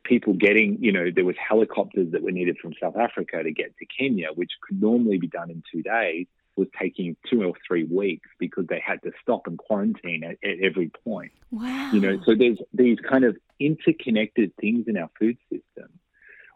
people 0.05 0.35
getting, 0.35 0.79
you 0.81 0.93
know, 0.93 1.11
there 1.15 1.25
was 1.25 1.37
helicopters 1.37 2.13
that 2.13 2.23
were 2.23 2.31
needed 2.31 2.59
from 2.61 2.73
South 2.81 2.97
Africa 2.97 3.43
to 3.43 3.51
get 3.51 3.77
to 3.79 3.87
Kenya, 3.87 4.29
which 4.35 4.53
could 4.67 4.81
normally 4.81 5.19
be 5.19 5.27
done 5.29 5.51
in 5.51 5.63
two 5.73 5.83
days, 5.83 6.27
was 6.57 6.69
taking 6.79 7.17
two 7.31 7.43
or 7.43 7.55
three 7.67 7.85
weeks 7.85 8.29
because 8.39 8.67
they 8.69 8.83
had 8.85 9.03
to 9.03 9.13
stop 9.23 9.47
and 9.47 9.59
quarantine 9.59 10.23
at, 10.25 10.37
at 10.45 10.59
every 10.63 10.91
point. 11.05 11.33
Wow. 11.51 11.91
You 11.93 12.01
know, 12.01 12.21
so 12.25 12.35
there's 12.35 12.59
these 12.73 12.99
kind 13.09 13.25
of 13.25 13.37
interconnected 13.59 14.53
things 14.61 14.87
in 14.87 14.97
our 14.97 15.11
food 15.19 15.39
system, 15.51 15.89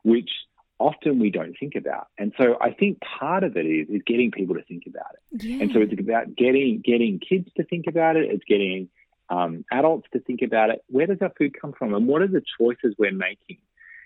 which 0.02 0.30
often 0.78 1.18
we 1.18 1.30
don't 1.30 1.56
think 1.58 1.74
about. 1.74 2.08
And 2.18 2.32
so 2.36 2.56
I 2.60 2.72
think 2.72 2.98
part 3.00 3.44
of 3.44 3.56
it 3.56 3.66
is 3.66 3.88
is 3.88 4.02
getting 4.06 4.30
people 4.30 4.54
to 4.56 4.62
think 4.62 4.84
about 4.86 5.14
it. 5.14 5.44
Yeah. 5.44 5.62
And 5.62 5.72
so 5.72 5.80
it's 5.80 5.92
about 5.98 6.36
getting 6.36 6.82
getting 6.84 7.18
kids 7.18 7.48
to 7.56 7.64
think 7.64 7.86
about 7.88 8.16
it. 8.16 8.30
It's 8.30 8.44
getting 8.44 8.88
um, 9.30 9.64
adults 9.72 10.08
to 10.12 10.20
think 10.20 10.42
about 10.42 10.70
it. 10.70 10.82
Where 10.88 11.06
does 11.06 11.18
our 11.20 11.32
food 11.36 11.54
come 11.60 11.72
from, 11.72 11.94
and 11.94 12.06
what 12.06 12.22
are 12.22 12.28
the 12.28 12.42
choices 12.58 12.94
we're 12.98 13.12
making? 13.12 13.58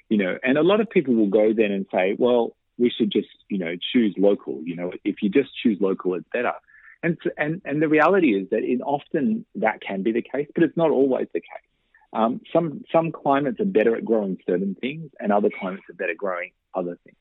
You 0.09 0.19
know, 0.19 0.39
and 0.43 0.59
a 0.59 0.63
lot 0.63 0.81
of 0.81 0.91
people 0.91 1.15
will 1.15 1.29
go 1.29 1.53
then 1.53 1.71
and 1.71 1.87
say, 1.93 2.17
well, 2.19 2.57
we 2.79 2.91
should 2.91 3.11
just 3.11 3.29
you 3.49 3.59
know 3.59 3.75
choose 3.93 4.15
local. 4.17 4.61
You 4.65 4.77
know, 4.77 4.93
if 5.05 5.23
you 5.23 5.29
just 5.29 5.51
choose 5.63 5.79
local, 5.81 6.15
it's 6.15 6.29
better. 6.33 6.55
And 7.03 7.19
and 7.37 7.63
and 7.65 7.83
the 7.83 7.89
reality 7.89 8.35
is 8.35 8.51
that 8.51 8.63
in 8.63 8.83
often 8.83 9.45
that 9.57 9.81
can 9.81 10.03
be 10.03 10.13
the 10.13 10.23
case, 10.23 10.49
but 10.55 10.65
it's 10.65 10.77
not 10.77 10.91
always 10.91 11.29
the 11.33 11.41
case. 11.41 11.69
Um, 12.13 12.41
some 12.53 12.85
some 12.93 13.13
climates 13.13 13.61
are 13.61 13.65
better 13.65 13.97
at 13.97 14.05
growing 14.05 14.39
certain 14.47 14.77
things, 14.81 15.11
and 15.19 15.33
other 15.33 15.49
climates 15.61 15.89
are 15.89 15.95
better 15.95 16.15
growing 16.17 16.51
other 16.75 16.99
things. 17.05 17.17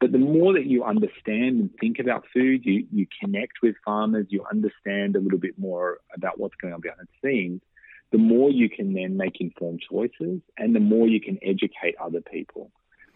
But 0.00 0.10
the 0.10 0.18
more 0.18 0.54
that 0.54 0.66
you 0.66 0.82
understand 0.82 1.60
and 1.60 1.70
think 1.80 2.00
about 2.00 2.24
food, 2.32 2.64
you, 2.64 2.86
you 2.92 3.06
connect 3.20 3.62
with 3.62 3.76
farmers, 3.84 4.26
you 4.30 4.44
understand 4.50 5.14
a 5.14 5.20
little 5.20 5.38
bit 5.38 5.58
more 5.58 5.98
about 6.14 6.40
what's 6.40 6.56
going 6.56 6.74
on 6.74 6.80
behind 6.80 7.06
the 7.06 7.28
scenes, 7.28 7.60
the 8.10 8.18
more 8.18 8.50
you 8.50 8.68
can 8.68 8.94
then 8.94 9.16
make 9.16 9.40
informed 9.40 9.80
choices 9.88 10.40
and 10.58 10.74
the 10.74 10.80
more 10.80 11.06
you 11.06 11.20
can 11.20 11.38
educate 11.42 11.94
other 12.02 12.20
people. 12.20 12.70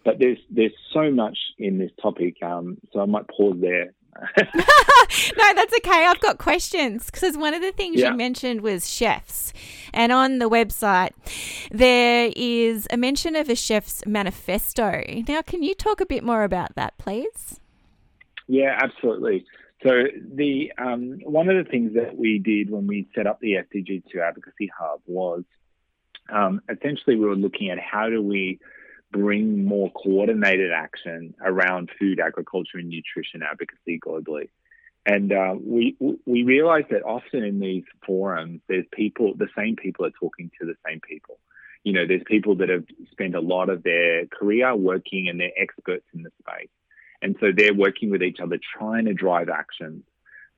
But 0.05 0.21
there's 0.21 0.39
there's 0.49 0.73
so 0.93 1.11
much 1.11 1.37
in 1.59 1.79
this 1.79 1.91
topic, 2.01 2.37
um, 2.43 2.79
so 2.93 3.01
I 3.01 3.07
might 3.07 3.27
pause 3.27 3.57
there 3.61 3.93
no, 4.45 5.55
that's 5.55 5.75
okay. 5.79 6.07
I've 6.07 6.21
got 6.21 6.39
questions 6.39 7.11
because 7.11 7.37
one 7.37 7.55
of 7.55 7.63
the 7.63 7.73
things 7.73 8.01
yeah. 8.01 8.11
you 8.11 8.17
mentioned 8.17 8.61
was 8.61 8.91
chefs. 8.91 9.53
And 9.93 10.13
on 10.13 10.39
the 10.39 10.49
website, 10.49 11.11
there 11.71 12.33
is 12.37 12.87
a 12.91 12.97
mention 12.97 13.37
of 13.37 13.49
a 13.49 13.57
chef's 13.57 14.05
manifesto. 14.07 15.03
Now, 15.29 15.43
can 15.43 15.63
you 15.63 15.75
talk 15.75 16.01
a 16.01 16.07
bit 16.07 16.23
more 16.23 16.45
about 16.45 16.75
that, 16.75 16.99
please? 16.99 17.61
Yeah, 18.47 18.79
absolutely. 18.81 19.45
So, 19.83 20.05
the 20.35 20.73
um, 20.79 21.21
one 21.25 21.49
of 21.49 21.63
the 21.63 21.71
things 21.71 21.95
that 21.95 22.17
we 22.17 22.39
did 22.39 22.71
when 22.71 22.87
we 22.87 23.09
set 23.15 23.27
up 23.27 23.41
the 23.41 23.55
SDG2 23.55 24.21
Advocacy 24.27 24.71
Hub 24.79 25.01
was 25.07 25.45
um, 26.33 26.61
essentially 26.69 27.17
we 27.17 27.27
were 27.27 27.37
looking 27.37 27.71
at 27.71 27.79
how 27.79 28.09
do 28.09 28.23
we 28.23 28.59
bring 29.17 29.65
more 29.65 29.91
coordinated 29.93 30.73
action 30.73 31.35
around 31.43 31.91
food, 31.99 32.21
agriculture, 32.21 32.79
and 32.79 32.89
nutrition 32.89 33.43
advocacy 33.43 33.99
globally. 33.99 34.49
And 35.05 35.33
uh, 35.33 35.55
we 35.59 35.97
we 36.27 36.43
realize 36.43 36.85
that 36.91 37.05
often 37.05 37.45
in 37.45 37.61
these 37.61 37.85
forums, 38.05 38.61
there's 38.69 38.87
people, 38.93 39.35
the 39.37 39.49
same 39.57 39.77
people 39.77 40.05
are 40.05 40.11
talking 40.11 40.51
to 40.61 40.67
the 40.67 40.75
same 40.87 41.01
people. 41.01 41.39
You 41.85 41.93
know, 41.93 42.07
there's 42.07 42.25
people 42.27 42.57
that 42.57 42.69
have 42.69 42.85
spent 43.13 43.37
a 43.37 43.41
lot 43.41 43.69
of 43.69 43.85
their 43.85 44.27
career 44.27 44.75
working 44.75 45.29
and 45.29 45.39
they're 45.39 45.53
experts 45.57 46.05
in 46.13 46.25
the 46.25 46.31
space. 46.41 46.69
And 47.23 47.37
so 47.41 47.53
they're 47.57 47.73
working 47.75 48.11
with 48.11 48.23
each 48.23 48.41
other, 48.41 48.59
trying 48.77 49.05
to 49.05 49.15
drive 49.15 49.49
actions 49.49 50.03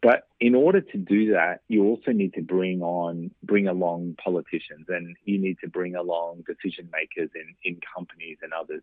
but 0.00 0.28
in 0.38 0.54
order 0.54 0.80
to 0.80 0.98
do 0.98 1.32
that, 1.32 1.62
you 1.66 1.84
also 1.84 2.12
need 2.12 2.34
to 2.34 2.42
bring 2.42 2.82
on, 2.82 3.32
bring 3.42 3.66
along 3.66 4.16
politicians, 4.22 4.86
and 4.88 5.16
you 5.24 5.38
need 5.38 5.58
to 5.60 5.68
bring 5.68 5.96
along 5.96 6.44
decision 6.46 6.88
makers 6.92 7.30
in, 7.34 7.54
in 7.64 7.80
companies 7.94 8.38
and 8.42 8.52
others. 8.52 8.82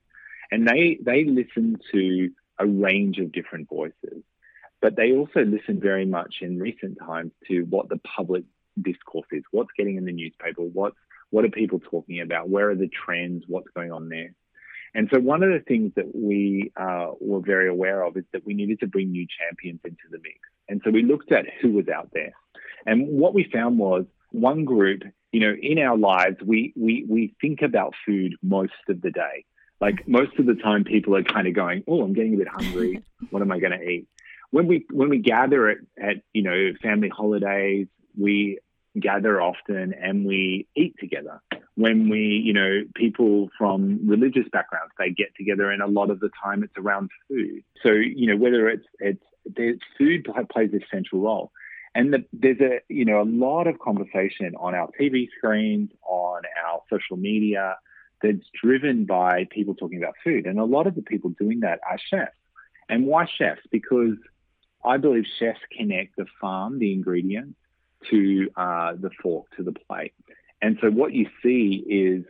And 0.52 0.68
they 0.68 1.00
they 1.02 1.24
listen 1.24 1.80
to 1.92 2.32
a 2.60 2.66
range 2.66 3.18
of 3.20 3.32
different 3.32 3.70
voices, 3.70 4.24
but 4.82 4.96
they 4.96 5.14
also 5.14 5.46
listen 5.46 5.80
very 5.80 6.06
much 6.06 6.36
in 6.42 6.60
recent 6.60 7.00
times 7.00 7.32
to 7.48 7.62
what 7.64 7.90
the 7.90 8.00
public 8.00 8.44
discourse 8.82 9.28
is, 9.32 9.44
what's 9.52 9.72
getting 9.78 9.96
in 9.96 10.06
the 10.06 10.12
newspaper, 10.12 10.62
what's 10.62 10.98
what 11.30 11.46
are 11.46 11.50
people 11.50 11.80
talking 11.80 12.20
about, 12.20 12.50
where 12.50 12.70
are 12.70 12.76
the 12.76 12.90
trends, 12.90 13.46
what's 13.48 13.70
going 13.74 13.92
on 13.92 14.10
there. 14.10 14.34
And 14.96 15.10
so 15.14 15.20
one 15.20 15.44
of 15.44 15.50
the 15.50 15.60
things 15.60 15.92
that 15.98 16.16
we 16.16 16.72
uh, 16.78 17.12
were 17.20 17.42
very 17.42 17.68
aware 17.68 18.04
of 18.04 18.16
is 18.16 18.24
that 18.32 18.46
we 18.46 18.54
needed 18.54 18.80
to 18.80 18.88
bring 18.88 19.12
new 19.12 19.28
champions 19.40 19.82
into 19.84 20.04
the 20.10 20.18
mix. 20.20 20.40
And 20.70 20.82
so 20.84 20.90
we 20.90 21.04
looked 21.04 21.34
at 21.34 21.46
who 21.62 21.74
was 21.74 21.90
out 21.90 22.10
there. 22.14 22.32
And 22.86 23.10
what 23.10 23.34
we 23.34 23.50
found 23.52 23.78
was 23.78 24.06
one 24.32 24.64
group, 24.64 25.04
you 25.34 25.42
know, 25.42 25.54
in 25.62 25.80
our 25.80 25.98
lives, 25.98 26.38
we, 26.44 26.74
we, 26.78 27.06
we 27.10 27.36
think 27.42 27.62
about 27.62 27.94
food 28.06 28.36
most 28.42 28.72
of 28.88 29.02
the 29.02 29.12
day. 29.12 29.44
Like 29.82 30.08
most 30.08 30.40
of 30.40 30.46
the 30.46 30.56
time, 30.56 30.86
people 30.86 31.16
are 31.18 31.24
kind 31.24 31.48
of 31.48 31.54
going, 31.54 31.84
"Oh, 31.86 32.02
I'm 32.02 32.14
getting 32.14 32.36
a 32.36 32.38
bit 32.38 32.48
hungry. 32.48 33.04
What 33.30 33.42
am 33.42 33.52
I 33.52 33.60
going 33.60 33.78
to 33.78 33.84
eat?" 33.84 34.08
When 34.52 34.68
we 34.68 34.86
when 34.90 35.10
we 35.10 35.18
gather 35.18 35.68
at, 35.68 35.78
at 36.02 36.16
you 36.32 36.44
know 36.44 36.72
family 36.82 37.10
holidays, 37.10 37.88
we 38.18 38.60
gather 39.00 39.42
often 39.42 39.94
and 39.94 40.26
we 40.26 40.68
eat 40.76 40.96
together. 41.00 41.42
When 41.76 42.10
we, 42.10 42.42
you 42.44 42.54
know, 42.54 42.84
people 42.96 43.50
from 43.58 44.08
religious 44.08 44.46
backgrounds, 44.52 44.94
they 44.98 45.10
get 45.10 45.36
together, 45.36 45.70
and 45.70 45.82
a 45.82 45.88
lot 45.88 46.10
of 46.10 46.22
the 46.22 46.30
time 46.42 46.64
it's 46.64 46.78
around 46.78 47.10
food. 47.28 47.64
So, 47.84 47.92
you 47.92 48.28
know, 48.28 48.38
whether 48.38 48.70
it's 48.70 48.86
it's 49.00 49.24
there's 49.46 49.80
food 49.98 50.28
plays 50.52 50.72
a 50.74 50.80
central 50.90 51.22
role. 51.22 51.52
And 51.94 52.14
the, 52.14 52.26
there's 52.34 52.60
a 52.60 52.80
you 52.90 53.06
know 53.06 53.22
a 53.22 53.24
lot 53.24 53.68
of 53.68 53.80
conversation 53.80 54.54
on 54.58 54.74
our 54.74 54.90
TV 55.00 55.28
screens, 55.38 55.92
on 56.08 56.44
our 56.66 56.82
social 56.90 57.18
media, 57.18 57.78
that's 58.22 58.46
driven 58.62 59.06
by 59.06 59.48
people 59.52 59.76
talking 59.76 59.98
about 60.02 60.16
food, 60.24 60.46
and 60.46 60.60
a 60.60 60.66
lot 60.66 60.88
of 60.88 60.96
the 60.96 61.02
people 61.02 61.32
doing 61.32 61.62
that 61.62 61.80
are 61.90 61.98
chefs. 62.10 62.38
And 62.90 63.06
why 63.06 63.26
chefs? 63.26 63.62
Because 63.72 64.18
I 64.84 64.98
believe 64.98 65.26
chefs 65.40 65.60
connect 65.76 66.16
the 66.16 66.26
farm, 66.40 66.80
the 66.80 66.94
ingredients, 66.94 67.58
to 68.10 68.50
uh, 68.56 68.94
the 68.94 69.10
fork, 69.22 69.46
to 69.58 69.64
the 69.64 69.74
plate. 69.74 70.14
And 70.62 70.78
so 70.82 70.90
what 70.90 71.14
you 71.14 71.28
see 71.44 71.84
is 71.88 72.26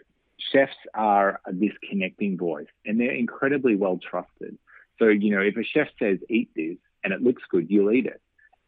chefs 0.52 0.74
are 0.94 1.40
this 1.48 1.72
connecting 1.90 2.38
voice, 2.38 2.68
and 2.86 3.00
they're 3.00 3.12
incredibly 3.12 3.76
well 3.76 4.00
trusted. 4.00 4.58
So 5.00 5.08
you 5.08 5.36
know, 5.36 5.42
if 5.42 5.58
a 5.58 5.64
chef 5.64 5.88
says 6.00 6.20
eat 6.30 6.50
this, 6.56 6.78
and 7.06 7.14
it 7.14 7.22
looks 7.22 7.44
good, 7.50 7.70
you'll 7.70 7.92
eat 7.92 8.08
it. 8.08 8.20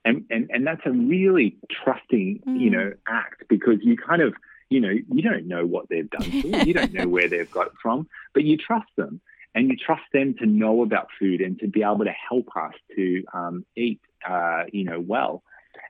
And, 0.05 0.23
and, 0.29 0.49
and 0.53 0.65
that's 0.65 0.85
a 0.85 0.91
really 0.91 1.57
trusting, 1.83 2.43
mm. 2.47 2.59
you 2.61 2.69
know, 2.69 2.93
act 3.09 3.43
because 3.49 3.79
you 3.81 3.97
kind 3.97 4.21
of, 4.21 4.35
you 4.69 4.79
know, 4.79 4.91
you 4.91 5.21
don't 5.21 5.47
know 5.47 5.65
what 5.65 5.89
they've 5.89 6.09
done 6.09 6.21
to 6.21 6.65
you 6.65 6.73
don't 6.73 6.93
know 6.93 7.07
where 7.07 7.27
they've 7.27 7.49
got 7.51 7.67
it 7.67 7.73
from, 7.81 8.07
but 8.33 8.43
you 8.43 8.55
trust 8.55 8.87
them 8.95 9.19
and 9.55 9.69
you 9.69 9.75
trust 9.75 10.03
them 10.13 10.35
to 10.35 10.45
know 10.45 10.83
about 10.83 11.07
food 11.19 11.41
and 11.41 11.59
to 11.59 11.67
be 11.67 11.81
able 11.81 12.05
to 12.05 12.11
help 12.29 12.47
us 12.55 12.73
to 12.95 13.23
um, 13.33 13.65
eat, 13.75 13.99
uh, 14.25 14.63
you 14.71 14.83
know, 14.85 14.99
well. 14.99 15.43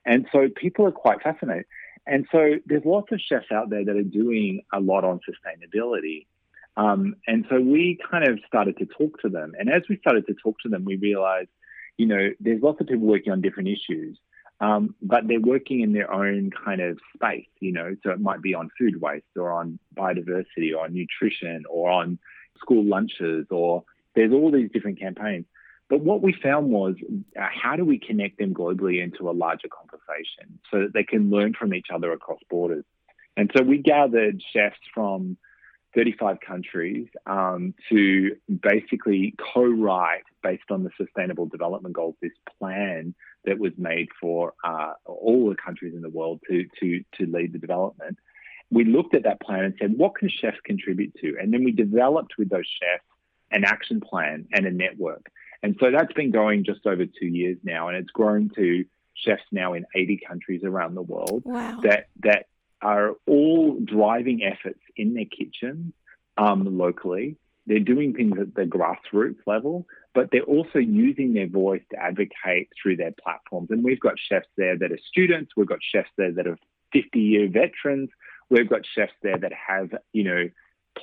And 0.08 0.26
so 0.32 0.48
people 0.56 0.88
are 0.88 0.92
quite 0.92 1.22
fascinated. 1.22 1.66
And 2.08 2.26
so 2.32 2.56
there's 2.66 2.86
lots 2.86 3.12
of 3.12 3.20
chefs 3.20 3.52
out 3.52 3.70
there 3.70 3.84
that 3.86 3.96
are 3.96 4.02
doing 4.02 4.62
a 4.74 4.80
lot 4.80 5.04
on 5.04 5.20
sustainability. 5.30 6.26
Um, 6.78 7.16
and 7.28 7.46
so 7.50 7.60
we 7.60 8.00
kind 8.10 8.28
of 8.28 8.40
started 8.48 8.78
to 8.78 8.86
talk 8.86 9.20
to 9.22 9.30
them. 9.30 9.54
And 9.60 9.70
as 9.70 9.84
we 9.90 9.98
started 9.98 10.26
to 10.28 10.34
talk 10.42 10.56
to 10.64 10.70
them, 10.70 10.86
we 10.86 10.96
realized 10.96 11.50
you 11.98 12.06
know, 12.06 12.30
there's 12.40 12.62
lots 12.62 12.80
of 12.80 12.88
people 12.88 13.08
working 13.08 13.34
on 13.34 13.42
different 13.42 13.70
issues. 13.70 14.18
Um, 14.60 14.96
but 15.04 15.28
they're 15.28 15.40
working 15.40 15.82
in 15.82 15.94
their 15.94 16.12
own 16.12 16.50
kind 16.50 16.82
of 16.82 16.98
space, 17.14 17.46
you 17.60 17.72
know, 17.72 17.96
so 18.02 18.10
it 18.10 18.20
might 18.20 18.42
be 18.42 18.56
on 18.56 18.72
food 18.78 19.00
waste 19.00 19.26
or 19.36 19.52
on 19.52 19.78
biodiversity 19.96 20.76
or 20.76 20.86
on 20.86 20.96
nutrition 20.96 21.64
or 21.70 21.92
on 21.92 22.18
school 22.60 22.84
lunches 22.84 23.46
or 23.52 23.84
there's 24.16 24.34
all 24.34 24.52
these 24.52 24.72
different 24.72 25.00
campaigns. 25.00 25.46
But 25.90 26.02
what 26.02 26.24
we 26.24 26.34
found 26.34 26.70
was 26.70 26.96
uh, 27.40 27.48
how 27.52 27.76
do 27.76 27.86
we 27.86 28.00
connect 28.00 28.40
them 28.40 28.56
globally 28.56 29.02
into 29.02 29.30
a 29.30 29.32
larger 29.32 29.68
conversation 29.68 29.97
so 30.72 30.80
that 30.82 30.94
they 30.94 31.04
can 31.04 31.30
learn 31.30 31.54
from 31.54 31.74
each 31.74 31.88
other 31.94 32.12
across 32.12 32.40
borders? 32.50 32.86
And 33.36 33.52
so 33.56 33.64
we 33.64 33.78
gathered 33.78 34.42
chefs 34.54 34.80
from 34.94 35.38
35 35.96 36.38
countries 36.46 37.08
um, 37.26 37.74
to 37.90 38.36
basically 38.62 39.36
co 39.54 39.64
write, 39.64 40.24
based 40.44 40.70
on 40.70 40.84
the 40.84 40.90
Sustainable 40.98 41.46
Development 41.46 41.94
Goals, 41.94 42.16
this 42.22 42.32
plan 42.60 43.16
that 43.46 43.60
was 43.60 43.74
made 43.78 44.08
for 44.20 44.54
uh, 44.64 44.94
all 45.06 45.50
the 45.50 45.56
countries 45.56 45.94
in 45.94 46.02
the 46.02 46.10
world 46.10 46.42
to, 46.50 46.66
to, 46.80 47.04
to 47.18 47.26
lead 47.32 47.54
the 47.54 47.60
development. 47.60 48.18
We 48.70 48.84
looked 48.84 49.16
at 49.16 49.24
that 49.24 49.40
plan 49.40 49.64
and 49.64 49.74
said, 49.80 49.98
what 49.98 50.16
can 50.16 50.30
chefs 50.30 50.58
contribute 50.66 51.16
to? 51.22 51.38
And 51.40 51.54
then 51.54 51.64
we 51.64 51.72
developed 51.72 52.34
with 52.38 52.50
those 52.50 52.68
chefs 52.82 53.04
an 53.52 53.64
action 53.64 54.02
plan 54.02 54.46
and 54.52 54.66
a 54.66 54.72
network. 54.72 55.32
And 55.64 55.76
so 55.80 55.92
that's 55.92 56.14
been 56.14 56.32
going 56.32 56.66
just 56.66 56.86
over 56.86 57.06
two 57.06 57.26
years 57.26 57.58
now, 57.64 57.88
and 57.88 57.98
it's 57.98 58.12
grown 58.12 58.50
to 58.56 58.86
chefs 59.24 59.44
now 59.52 59.74
in 59.74 59.86
80 59.96 60.22
countries 60.28 60.62
around 60.64 60.96
the 60.96 61.02
world 61.02 61.44
wow. 61.46 61.80
that 61.84 62.08
that 62.22 62.48
are 62.82 63.16
all 63.26 63.80
driving 63.84 64.44
efforts 64.44 64.80
in 64.96 65.14
their 65.14 65.26
kitchens 65.26 65.94
um, 66.38 66.78
locally. 66.78 67.38
They're 67.66 67.80
doing 67.80 68.14
things 68.14 68.40
at 68.40 68.56
the 68.56 68.64
grassroots 68.64 69.40
level, 69.46 69.88
but 70.14 70.30
they're 70.32 70.42
also 70.42 70.80
using 70.80 71.34
their 71.34 71.50
voice 71.50 71.82
to 71.92 72.02
advocate 72.02 72.70
through 72.82 72.98
their 72.98 73.14
platforms. 73.22 73.70
And 73.72 73.84
we've 73.84 74.00
got 74.00 74.14
chefs 74.18 74.48
there 74.56 74.78
that 74.78 74.92
are 74.92 75.00
students. 75.06 75.52
We've 75.58 75.68
got 75.68 75.80
chefs 75.82 76.10
there 76.18 76.32
that 76.32 76.48
are 76.48 76.58
50 76.94 77.20
year 77.20 77.50
veterans. 77.50 78.10
We've 78.50 78.70
got 78.70 78.86
chefs 78.86 79.14
there 79.22 79.38
that 79.38 79.52
have, 79.52 79.90
you 80.14 80.24
know, 80.24 80.50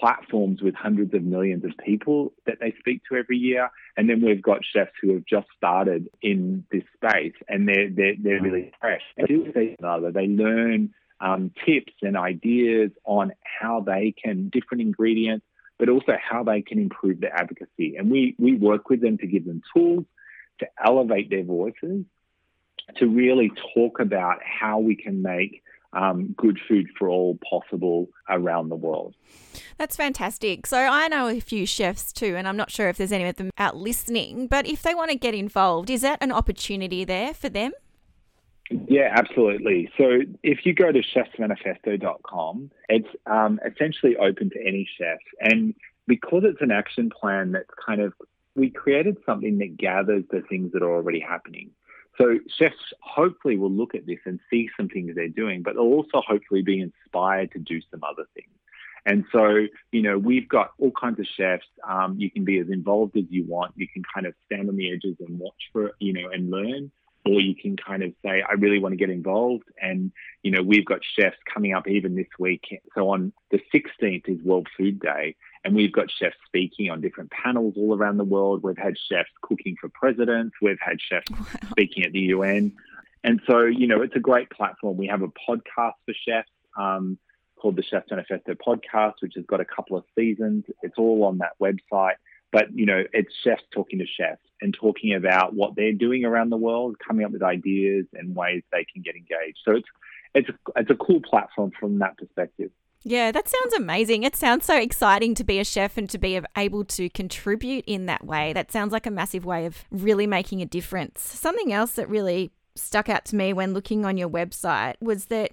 platforms 0.05 0.61
with 0.61 0.75
hundreds 0.75 1.15
of 1.15 1.23
millions 1.23 1.65
of 1.65 1.71
people 1.83 2.35
that 2.45 2.59
they 2.61 2.75
speak 2.79 3.01
to 3.09 3.17
every 3.17 3.39
year. 3.39 3.71
And 3.97 4.11
then 4.11 4.21
we've 4.23 4.43
got 4.43 4.59
chefs 4.63 4.93
who 5.01 5.15
have 5.15 5.25
just 5.25 5.47
started 5.57 6.11
in 6.21 6.67
this 6.71 6.83
space 6.95 7.33
and 7.49 7.67
they're, 7.67 7.89
they're, 7.89 8.15
they're 8.23 8.43
really 8.43 8.71
fresh. 8.79 9.01
They 9.17 9.25
do 9.25 9.51
another. 9.79 10.13
They 10.13 10.27
learn 10.27 10.93
um, 11.21 11.53
tips 11.65 11.95
and 12.03 12.19
ideas 12.19 12.91
on 13.05 13.33
how 13.45 13.81
they 13.81 14.13
can, 14.23 14.51
different 14.51 14.83
ingredients, 14.83 15.47
but 15.79 15.89
also 15.89 16.19
how 16.23 16.45
they 16.45 16.61
can 16.61 16.79
improve 16.79 17.21
their 17.21 17.35
advocacy. 17.35 17.97
And 17.97 18.11
we, 18.11 18.35
we 18.39 18.57
work 18.57 18.91
with 18.91 19.01
them 19.01 19.17
to 19.19 19.27
give 19.27 19.47
them 19.47 19.63
tools 19.75 20.05
to 20.59 20.67
elevate 20.85 21.31
their 21.31 21.45
voices, 21.45 22.05
to 22.97 23.07
really 23.07 23.51
talk 23.75 24.01
about 24.01 24.41
how 24.45 24.81
we 24.81 24.97
can 24.97 25.23
make 25.23 25.63
um, 25.95 26.35
good 26.37 26.59
food 26.69 26.89
for 26.99 27.09
all 27.09 27.39
possible 27.49 28.09
around 28.29 28.69
the 28.69 28.77
world. 28.77 29.15
That's 29.79 29.97
fantastic. 29.97 30.67
So 30.67 30.79
I 30.79 31.09
know 31.09 31.29
a 31.29 31.41
few 31.41 31.67
chefs 31.67 32.13
too, 32.13 32.37
and 32.37 32.47
I'm 32.47 32.57
not 32.57 32.71
sure 32.71 32.89
if 32.89 32.97
there's 32.97 33.13
any 33.13 33.25
of 33.25 33.37
them 33.37 33.51
out 33.59 33.77
listening, 33.77 34.47
but 34.47 34.67
if 34.67 34.83
they 34.83 34.95
want 34.95 35.11
to 35.11 35.17
get 35.17 35.35
involved, 35.35 35.91
is 35.91 36.03
that 36.03 36.19
an 36.23 36.33
opportunity 36.33 37.05
there 37.05 37.35
for 37.35 37.49
them? 37.49 37.73
Yeah, 38.71 39.13
absolutely. 39.15 39.91
So 39.99 40.21
if 40.43 40.65
you 40.65 40.75
go 40.75 40.91
to 40.91 41.03
chefsmanifesto.com, 41.03 42.71
it's 42.89 43.09
um, 43.27 43.61
essentially 43.65 44.17
open 44.17 44.51
to 44.51 44.61
any 44.67 44.89
chef. 44.99 45.19
And 45.41 45.75
because 46.07 46.45
it's 46.45 46.63
an 46.63 46.71
action 46.71 47.11
plan 47.11 47.53
that's 47.53 47.69
kind 47.85 48.01
of, 48.01 48.15
we 48.57 48.71
created 48.71 49.19
something 49.27 49.59
that 49.59 49.77
gathers 49.77 50.25
the 50.31 50.43
things 50.49 50.73
that 50.73 50.83
are 50.83 50.95
already 50.95 51.21
happening. 51.21 51.71
So 52.19 52.39
chefs 52.59 52.77
hopefully 53.01 53.57
will 53.57 53.71
look 53.71 53.95
at 53.95 54.07
this 54.07 54.21
and 54.25 54.39
see 54.51 54.69
some 54.77 54.89
things 54.89 55.15
they're 55.15 55.29
doing, 55.29 55.63
but 55.63 55.75
they'll 55.75 55.83
also 55.83 56.23
hopefully 56.27 56.63
be 56.63 56.81
inspired 56.81 57.53
to 57.53 57.59
do 57.59 57.81
some 57.91 58.05
other 58.05 58.25
things. 58.35 58.49
And 59.07 59.25
so, 59.33 59.67
you 59.93 60.03
know, 60.03 60.17
we've 60.17 60.49
got 60.49 60.71
all 60.79 60.93
kinds 60.93 61.21
of 61.21 61.27
chefs. 61.27 61.67
Um, 61.87 62.17
you 62.19 62.31
can 62.31 62.45
be 62.45 62.59
as 62.59 62.69
involved 62.71 63.17
as 63.17 63.25
you 63.29 63.45
want. 63.47 63.75
You 63.77 63.87
can 63.93 64.03
kind 64.15 64.27
of 64.27 64.35
stand 64.47 64.69
on 64.69 64.77
the 64.77 64.93
edges 64.93 65.17
and 65.21 65.39
watch 65.39 65.71
for, 65.73 65.93
you 65.99 66.13
know, 66.13 66.31
and 66.33 66.51
learn. 66.51 66.91
Or 67.27 67.41
you 67.41 67.55
can 67.55 67.77
kind 67.77 68.03
of 68.03 68.13
say, 68.23 68.43
I 68.47 68.53
really 68.53 68.79
want 68.79 68.93
to 68.93 68.97
get 68.97 69.09
involved. 69.09 69.65
And, 69.81 70.13
you 70.43 70.51
know, 70.51 70.63
we've 70.63 70.85
got 70.85 71.01
chefs 71.19 71.39
coming 71.53 71.73
up 71.73 71.89
even 71.89 72.15
this 72.15 72.27
week. 72.39 72.65
So 72.95 73.09
on 73.11 73.33
the 73.51 73.61
16th 73.75 74.29
is 74.29 74.43
World 74.43 74.69
Food 74.77 75.01
Day. 75.01 75.37
And 75.65 75.75
we've 75.75 75.93
got 75.93 76.11
chefs 76.11 76.37
speaking 76.47 76.91
on 76.91 77.01
different 77.01 77.31
panels 77.31 77.75
all 77.79 77.97
around 77.97 78.19
the 78.19 78.25
world. 78.25 78.63
We've 78.63 78.77
had 78.77 78.95
chefs 79.11 79.31
cooking 79.41 79.77
for 79.81 79.89
presidents. 79.89 80.55
We've 80.61 80.77
had 80.81 80.99
chefs 81.01 81.31
wow. 81.31 81.47
speaking 81.71 82.05
at 82.05 82.13
the 82.13 82.21
UN. 82.21 82.73
And 83.23 83.41
so, 83.47 83.63
you 83.63 83.87
know, 83.87 84.03
it's 84.03 84.17
a 84.17 84.21
great 84.21 84.51
platform. 84.51 84.99
We 84.99 85.07
have 85.07 85.23
a 85.23 85.29
podcast 85.29 85.95
for 86.05 86.15
chefs 86.29 86.51
um, 86.79 87.19
called 87.57 87.77
the 87.77 87.83
Chefs 87.83 88.11
Manifesto 88.11 88.53
podcast, 88.55 89.15
which 89.21 89.33
has 89.37 89.47
got 89.47 89.61
a 89.61 89.65
couple 89.65 89.97
of 89.97 90.05
seasons. 90.15 90.65
It's 90.83 90.99
all 90.99 91.25
on 91.25 91.39
that 91.39 91.53
website. 91.61 92.17
But, 92.55 92.67
you 92.73 92.87
know, 92.87 93.03
it's 93.13 93.33
chefs 93.43 93.65
talking 93.73 93.99
to 93.99 94.07
chefs 94.07 94.41
and 94.61 94.73
talking 94.73 95.13
about 95.13 95.55
what 95.55 95.75
they're 95.75 95.93
doing 95.93 96.25
around 96.25 96.51
the 96.51 96.57
world, 96.57 96.95
coming 97.05 97.27
up 97.27 97.33
with 97.33 97.43
ideas 97.43 98.07
and 98.15 98.37
ways 98.37 98.63
they 98.71 98.85
can 98.85 99.03
get 99.03 99.17
engaged. 99.17 99.59
So 99.65 99.73
it's, 99.73 99.89
it's, 100.37 100.49
a, 100.49 100.55
it's 100.77 100.91
a 100.91 100.95
cool 100.95 101.21
platform 101.21 101.73
from 101.81 101.99
that 101.99 102.17
perspective. 102.17 102.71
Yeah, 103.03 103.33
that 103.33 103.49
sounds 103.49 103.75
amazing. 103.75 104.23
It 104.23 104.37
sounds 104.37 104.67
so 104.67 104.77
exciting 104.77 105.35
to 105.35 105.43
be 105.43 105.59
a 105.59 105.65
chef 105.65 105.99
and 105.99 106.09
to 106.11 106.17
be 106.17 106.41
able 106.57 106.85
to 106.85 107.11
contribute 107.11 107.87
in 107.89 108.07
that 108.07 108.25
way. 108.25 108.53
That 108.53 108.71
sounds 108.71 108.93
like 108.93 109.07
a 109.07 109.11
massive 109.11 109.45
way 109.45 109.67
of 109.67 109.85
really 109.91 110.29
making 110.29 110.63
a 110.63 110.67
difference. 110.67 111.23
Something 111.23 111.73
else 111.73 111.95
that 111.95 112.09
really 112.09 112.53
stuck 112.77 113.09
out 113.09 113.25
to 113.25 113.37
me 113.37 113.53
when 113.53 113.75
looking 113.75 114.05
on 114.05 114.17
your 114.17 114.29
website 114.29 114.95
was 115.01 115.27
that 115.27 115.51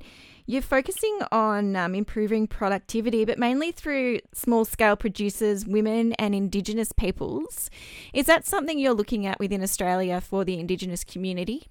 you're 0.52 0.62
focusing 0.62 1.18
on 1.32 1.78
um, 1.78 1.96
improving 1.96 2.46
productivity, 2.46 3.24
but 3.24 3.40
mainly 3.40 3.72
through 3.72 4.20
small 4.34 4.66
scale 4.66 4.98
producers, 4.98 5.66
women, 5.66 6.12
and 6.14 6.36
Indigenous 6.36 6.92
peoples. 6.92 7.70
Is 8.14 8.26
that 8.26 8.46
something 8.46 8.78
you're 8.78 8.94
looking 8.94 9.26
at 9.26 9.40
within 9.40 9.64
Australia 9.64 10.20
for 10.20 10.44
the 10.44 10.60
Indigenous 10.60 11.06
community? 11.06 11.68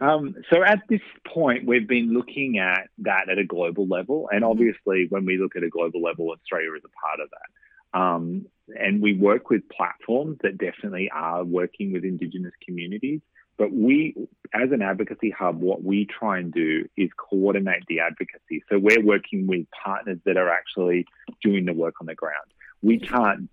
Um, 0.00 0.34
so 0.52 0.64
at 0.64 0.80
this 0.88 1.00
point, 1.32 1.64
we've 1.66 1.86
been 1.86 2.12
looking 2.12 2.58
at 2.58 2.88
that 2.98 3.28
at 3.30 3.38
a 3.38 3.44
global 3.44 3.86
level, 3.86 4.28
and 4.32 4.42
mm-hmm. 4.42 4.50
obviously, 4.50 5.06
when 5.08 5.24
we 5.24 5.38
look 5.38 5.54
at 5.54 5.62
a 5.62 5.70
global 5.70 6.02
level, 6.02 6.32
Australia 6.32 6.70
is 6.76 6.82
a 6.84 7.06
part 7.06 7.20
of 7.20 7.30
that. 7.30 7.98
Um, 7.98 8.46
and 8.74 9.00
we 9.00 9.14
work 9.14 9.50
with 9.50 9.62
platforms 9.68 10.38
that 10.42 10.58
definitely 10.58 11.08
are 11.14 11.44
working 11.44 11.92
with 11.92 12.02
Indigenous 12.02 12.52
communities. 12.66 13.20
But 13.58 13.72
we, 13.72 14.14
as 14.52 14.70
an 14.72 14.82
advocacy 14.82 15.30
hub, 15.30 15.60
what 15.60 15.82
we 15.82 16.06
try 16.06 16.38
and 16.38 16.52
do 16.52 16.86
is 16.96 17.08
coordinate 17.16 17.84
the 17.88 18.00
advocacy. 18.00 18.62
So 18.68 18.78
we're 18.78 19.02
working 19.02 19.46
with 19.46 19.66
partners 19.70 20.18
that 20.26 20.36
are 20.36 20.50
actually 20.50 21.06
doing 21.42 21.64
the 21.64 21.72
work 21.72 21.94
on 22.00 22.06
the 22.06 22.14
ground. 22.14 22.52
We 22.82 22.98
can't 22.98 23.48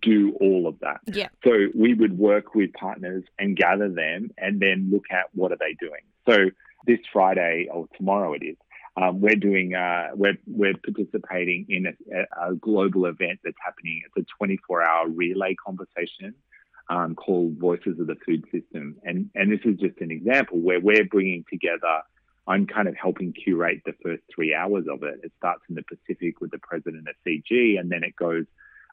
do 0.00 0.36
all 0.40 0.66
of 0.66 0.78
that. 0.80 1.00
Yeah. 1.06 1.28
So 1.44 1.68
we 1.74 1.92
would 1.94 2.16
work 2.16 2.54
with 2.54 2.72
partners 2.72 3.24
and 3.38 3.56
gather 3.56 3.88
them 3.88 4.30
and 4.38 4.60
then 4.60 4.90
look 4.90 5.04
at 5.10 5.26
what 5.34 5.52
are 5.52 5.58
they 5.58 5.74
doing. 5.78 6.02
So 6.28 6.50
this 6.86 7.00
Friday 7.12 7.68
or 7.70 7.88
tomorrow 7.96 8.32
it 8.32 8.44
is, 8.44 8.56
um, 8.96 9.20
we're 9.22 9.36
doing 9.36 9.74
uh, 9.74 10.08
we're 10.14 10.36
we're 10.46 10.74
participating 10.74 11.64
in 11.70 11.86
a, 11.86 12.50
a, 12.50 12.54
global 12.54 13.06
event 13.06 13.40
that's 13.42 13.56
happening. 13.64 14.02
It's 14.04 14.28
a 14.28 14.36
24 14.36 14.82
hour 14.82 15.08
relay 15.08 15.54
conversation 15.54 16.34
um, 16.92 17.14
called 17.14 17.56
Voices 17.58 17.98
of 17.98 18.06
the 18.06 18.16
Food 18.26 18.44
System, 18.52 18.96
and 19.02 19.30
and 19.34 19.50
this 19.50 19.60
is 19.64 19.80
just 19.80 19.98
an 20.00 20.10
example 20.10 20.58
where 20.58 20.80
we're 20.80 21.06
bringing 21.06 21.44
together. 21.50 22.02
I'm 22.46 22.66
kind 22.66 22.86
of 22.88 22.96
helping 23.00 23.32
curate 23.32 23.82
the 23.86 23.94
first 24.02 24.22
three 24.34 24.54
hours 24.54 24.84
of 24.90 25.02
it. 25.04 25.20
It 25.22 25.32
starts 25.38 25.62
in 25.70 25.76
the 25.76 25.84
Pacific 25.84 26.40
with 26.40 26.50
the 26.50 26.58
president 26.58 27.08
of 27.08 27.14
Fiji, 27.24 27.76
and 27.76 27.90
then 27.90 28.04
it 28.04 28.14
goes 28.16 28.44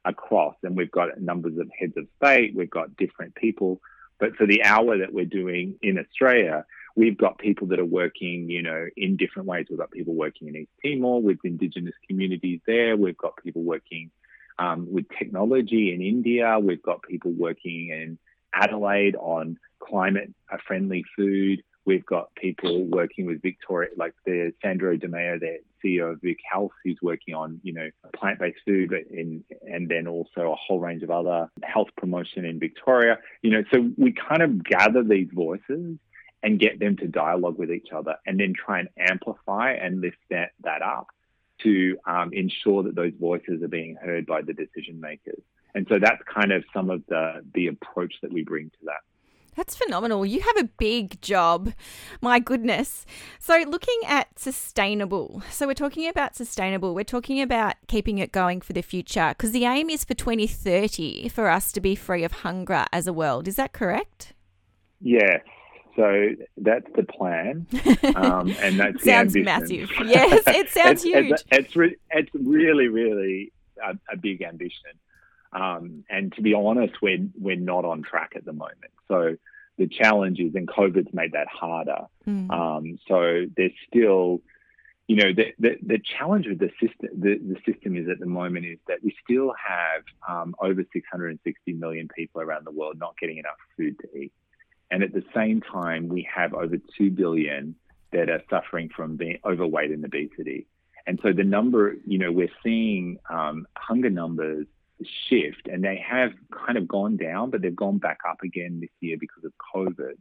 across. 0.05 0.55
And 0.63 0.77
we've 0.77 0.91
got 0.91 1.19
numbers 1.19 1.57
of 1.57 1.69
heads 1.77 1.97
of 1.97 2.05
state, 2.23 2.55
we've 2.55 2.69
got 2.69 2.95
different 2.95 3.35
people. 3.35 3.81
But 4.19 4.35
for 4.35 4.45
the 4.45 4.63
hour 4.63 4.97
that 4.99 5.13
we're 5.13 5.25
doing 5.25 5.75
in 5.81 5.97
Australia, 5.97 6.65
we've 6.95 7.17
got 7.17 7.37
people 7.37 7.67
that 7.67 7.79
are 7.79 7.85
working, 7.85 8.49
you 8.49 8.61
know, 8.61 8.87
in 8.95 9.17
different 9.17 9.47
ways. 9.47 9.65
We've 9.69 9.79
got 9.79 9.91
people 9.91 10.13
working 10.13 10.47
in 10.47 10.55
East 10.55 10.71
Timor 10.85 11.21
with 11.21 11.39
Indigenous 11.43 11.95
communities 12.07 12.61
there. 12.65 12.95
We've 12.95 13.17
got 13.17 13.35
people 13.43 13.63
working 13.63 14.11
um, 14.59 14.87
with 14.91 15.05
technology 15.17 15.93
in 15.93 16.01
India. 16.01 16.59
We've 16.61 16.83
got 16.83 17.01
people 17.01 17.31
working 17.31 17.89
in 17.89 18.19
Adelaide 18.53 19.15
on 19.15 19.57
climate 19.79 20.31
friendly 20.67 21.03
food. 21.15 21.63
We've 21.85 22.05
got 22.05 22.35
people 22.35 22.83
working 22.83 23.25
with 23.25 23.41
Victoria, 23.41 23.89
like 23.97 24.13
the 24.25 24.53
Sandro 24.61 24.95
Demaio, 24.95 25.39
the 25.39 25.59
CEO 25.83 26.11
of 26.11 26.21
Vic 26.21 26.37
Health, 26.51 26.71
who's 26.83 26.99
working 27.01 27.33
on, 27.33 27.59
you 27.63 27.73
know, 27.73 27.89
plant-based 28.15 28.59
food, 28.65 28.93
in, 29.09 29.43
and 29.65 29.87
then 29.87 30.05
also 30.05 30.51
a 30.51 30.55
whole 30.55 30.79
range 30.79 31.01
of 31.01 31.09
other 31.09 31.49
health 31.63 31.87
promotion 31.97 32.45
in 32.45 32.59
Victoria. 32.59 33.17
You 33.41 33.51
know, 33.51 33.63
so 33.73 33.89
we 33.97 34.11
kind 34.11 34.43
of 34.43 34.63
gather 34.63 35.03
these 35.03 35.29
voices 35.33 35.97
and 36.43 36.59
get 36.59 36.79
them 36.79 36.95
to 36.97 37.07
dialogue 37.07 37.57
with 37.57 37.71
each 37.71 37.91
other, 37.91 38.15
and 38.25 38.39
then 38.39 38.53
try 38.53 38.79
and 38.79 38.89
amplify 38.97 39.71
and 39.71 40.01
lift 40.01 40.17
that, 40.29 40.51
that 40.63 40.81
up 40.81 41.07
to 41.63 41.97
um, 42.05 42.31
ensure 42.33 42.83
that 42.83 42.95
those 42.95 43.13
voices 43.19 43.61
are 43.63 43.67
being 43.67 43.95
heard 43.95 44.25
by 44.25 44.41
the 44.41 44.53
decision 44.53 44.99
makers. 44.99 45.41
And 45.75 45.85
so 45.89 45.99
that's 45.99 46.21
kind 46.33 46.51
of 46.51 46.63
some 46.73 46.89
of 46.89 47.03
the 47.07 47.43
the 47.53 47.67
approach 47.67 48.13
that 48.21 48.33
we 48.33 48.43
bring 48.43 48.69
to 48.69 48.85
that. 48.85 49.01
That's 49.55 49.75
phenomenal. 49.75 50.25
You 50.25 50.41
have 50.41 50.57
a 50.57 50.69
big 50.77 51.21
job. 51.21 51.73
My 52.21 52.39
goodness. 52.39 53.05
So, 53.39 53.65
looking 53.67 53.99
at 54.07 54.39
sustainable. 54.39 55.43
So, 55.51 55.67
we're 55.67 55.73
talking 55.73 56.07
about 56.07 56.35
sustainable. 56.35 56.95
We're 56.95 57.03
talking 57.03 57.41
about 57.41 57.75
keeping 57.87 58.19
it 58.19 58.31
going 58.31 58.61
for 58.61 58.73
the 58.73 58.81
future 58.81 59.35
because 59.37 59.51
the 59.51 59.65
aim 59.65 59.89
is 59.89 60.05
for 60.05 60.13
2030 60.13 61.29
for 61.29 61.49
us 61.49 61.71
to 61.73 61.81
be 61.81 61.93
free 61.93 62.23
of 62.23 62.31
hunger 62.31 62.85
as 62.93 63.05
a 63.05 63.13
world. 63.13 63.47
Is 63.47 63.57
that 63.57 63.73
correct? 63.73 64.33
Yeah. 65.01 65.39
So 65.95 66.29
that's 66.57 66.85
the 66.95 67.03
plan, 67.03 67.67
um, 68.15 68.55
and 68.61 68.79
that's 68.79 69.03
sounds 69.03 69.33
the 69.33 69.43
massive. 69.43 69.89
Yes, 70.05 70.43
it 70.47 70.69
sounds 70.69 71.03
it's, 71.03 71.03
huge. 71.03 71.31
It's, 71.31 71.43
it's, 71.51 71.75
re- 71.75 71.97
it's 72.11 72.29
really, 72.33 72.87
really 72.87 73.51
a, 73.83 73.97
a 74.11 74.17
big 74.17 74.41
ambition. 74.41 74.91
Um, 75.51 76.03
and 76.09 76.31
to 76.33 76.41
be 76.41 76.53
honest, 76.53 77.01
we're 77.01 77.27
we're 77.39 77.55
not 77.55 77.85
on 77.85 78.03
track 78.03 78.33
at 78.35 78.45
the 78.45 78.53
moment. 78.53 78.91
So 79.07 79.35
the 79.79 79.87
challenge 79.87 80.39
is, 80.39 80.53
and 80.53 80.67
COVID's 80.67 81.13
made 81.13 81.31
that 81.31 81.47
harder. 81.47 82.05
Mm. 82.27 82.51
Um, 82.51 82.99
so 83.07 83.45
there's 83.55 83.71
still, 83.87 84.41
you 85.07 85.15
know, 85.15 85.33
the, 85.33 85.53
the, 85.57 85.77
the 85.81 85.99
challenge 85.99 86.47
with 86.47 86.59
the 86.59 86.69
system 86.79 87.09
the, 87.17 87.39
the 87.39 87.55
system 87.65 87.97
is 87.97 88.07
at 88.09 88.19
the 88.19 88.27
moment 88.27 88.65
is 88.65 88.77
that 88.87 88.97
we 89.01 89.15
still 89.23 89.53
have 89.57 90.03
um, 90.27 90.53
over 90.61 90.83
660 90.93 91.73
million 91.73 92.09
people 92.13 92.41
around 92.41 92.67
the 92.67 92.71
world 92.71 92.99
not 92.99 93.17
getting 93.19 93.37
enough 93.37 93.57
food 93.75 93.97
to 94.01 94.17
eat, 94.17 94.33
and 94.91 95.03
at 95.03 95.13
the 95.13 95.23
same 95.35 95.61
time 95.61 96.09
we 96.09 96.27
have 96.33 96.53
over 96.53 96.77
two 96.97 97.11
billion 97.11 97.75
that 98.11 98.29
are 98.29 98.41
suffering 98.49 98.89
from 98.95 99.15
being 99.17 99.37
overweight 99.45 99.91
and 99.91 100.03
obesity. 100.03 100.67
And 101.05 101.19
so 101.23 101.31
the 101.33 101.43
number, 101.43 101.95
you 102.05 102.17
know, 102.17 102.31
we're 102.31 102.51
seeing 102.63 103.17
um, 103.29 103.65
hunger 103.75 104.09
numbers 104.09 104.67
shift, 105.27 105.67
and 105.67 105.83
they 105.83 105.97
have 105.97 106.31
kind 106.51 106.77
of 106.77 106.87
gone 106.87 107.17
down, 107.17 107.49
but 107.49 107.61
they've 107.61 107.75
gone 107.75 107.97
back 107.97 108.19
up 108.27 108.41
again 108.43 108.79
this 108.79 108.89
year 108.99 109.17
because 109.19 109.43
of 109.43 109.53
COVID. 109.73 110.17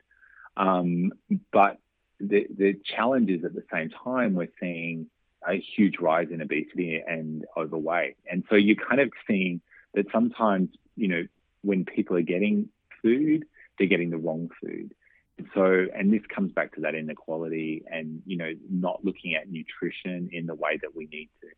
Um, 0.56 1.12
but 1.52 1.78
the, 2.20 2.46
the 2.56 2.78
challenge 2.84 3.30
is 3.30 3.44
at 3.44 3.54
the 3.54 3.64
same 3.72 3.90
time, 3.90 4.34
we're 4.34 4.48
seeing 4.60 5.08
a 5.46 5.54
huge 5.76 5.98
rise 6.00 6.28
in 6.30 6.40
obesity 6.40 7.02
and 7.06 7.44
overweight. 7.56 8.16
And 8.30 8.44
so 8.48 8.56
you're 8.56 8.76
kind 8.76 9.00
of 9.00 9.10
seeing 9.26 9.60
that 9.94 10.06
sometimes, 10.12 10.70
you 10.96 11.08
know, 11.08 11.26
when 11.62 11.84
people 11.84 12.16
are 12.16 12.22
getting 12.22 12.68
food, 13.02 13.44
they're 13.78 13.88
getting 13.88 14.10
the 14.10 14.18
wrong 14.18 14.50
food. 14.60 14.94
And 15.38 15.48
So, 15.54 15.86
and 15.94 16.12
this 16.12 16.22
comes 16.34 16.52
back 16.52 16.74
to 16.74 16.80
that 16.82 16.94
inequality 16.94 17.84
and, 17.90 18.22
you 18.26 18.36
know, 18.36 18.52
not 18.68 19.04
looking 19.04 19.34
at 19.34 19.48
nutrition 19.50 20.28
in 20.32 20.46
the 20.46 20.54
way 20.54 20.78
that 20.82 20.96
we 20.96 21.06
need 21.06 21.30
to. 21.42 21.48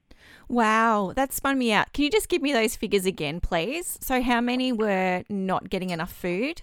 Wow, 0.49 1.13
that 1.17 1.33
spun 1.33 1.59
me 1.59 1.73
out. 1.73 1.93
Can 1.93 2.05
you 2.05 2.11
just 2.11 2.29
give 2.29 2.43
me 2.43 2.53
those 2.53 2.77
figures 2.77 3.07
again, 3.07 3.41
please? 3.41 3.99
So, 4.03 4.23
how 4.23 4.41
many 4.41 4.73
were 4.73 5.25
not 5.29 5.71
getting 5.71 5.91
enough 5.91 6.13
food? 6.13 6.63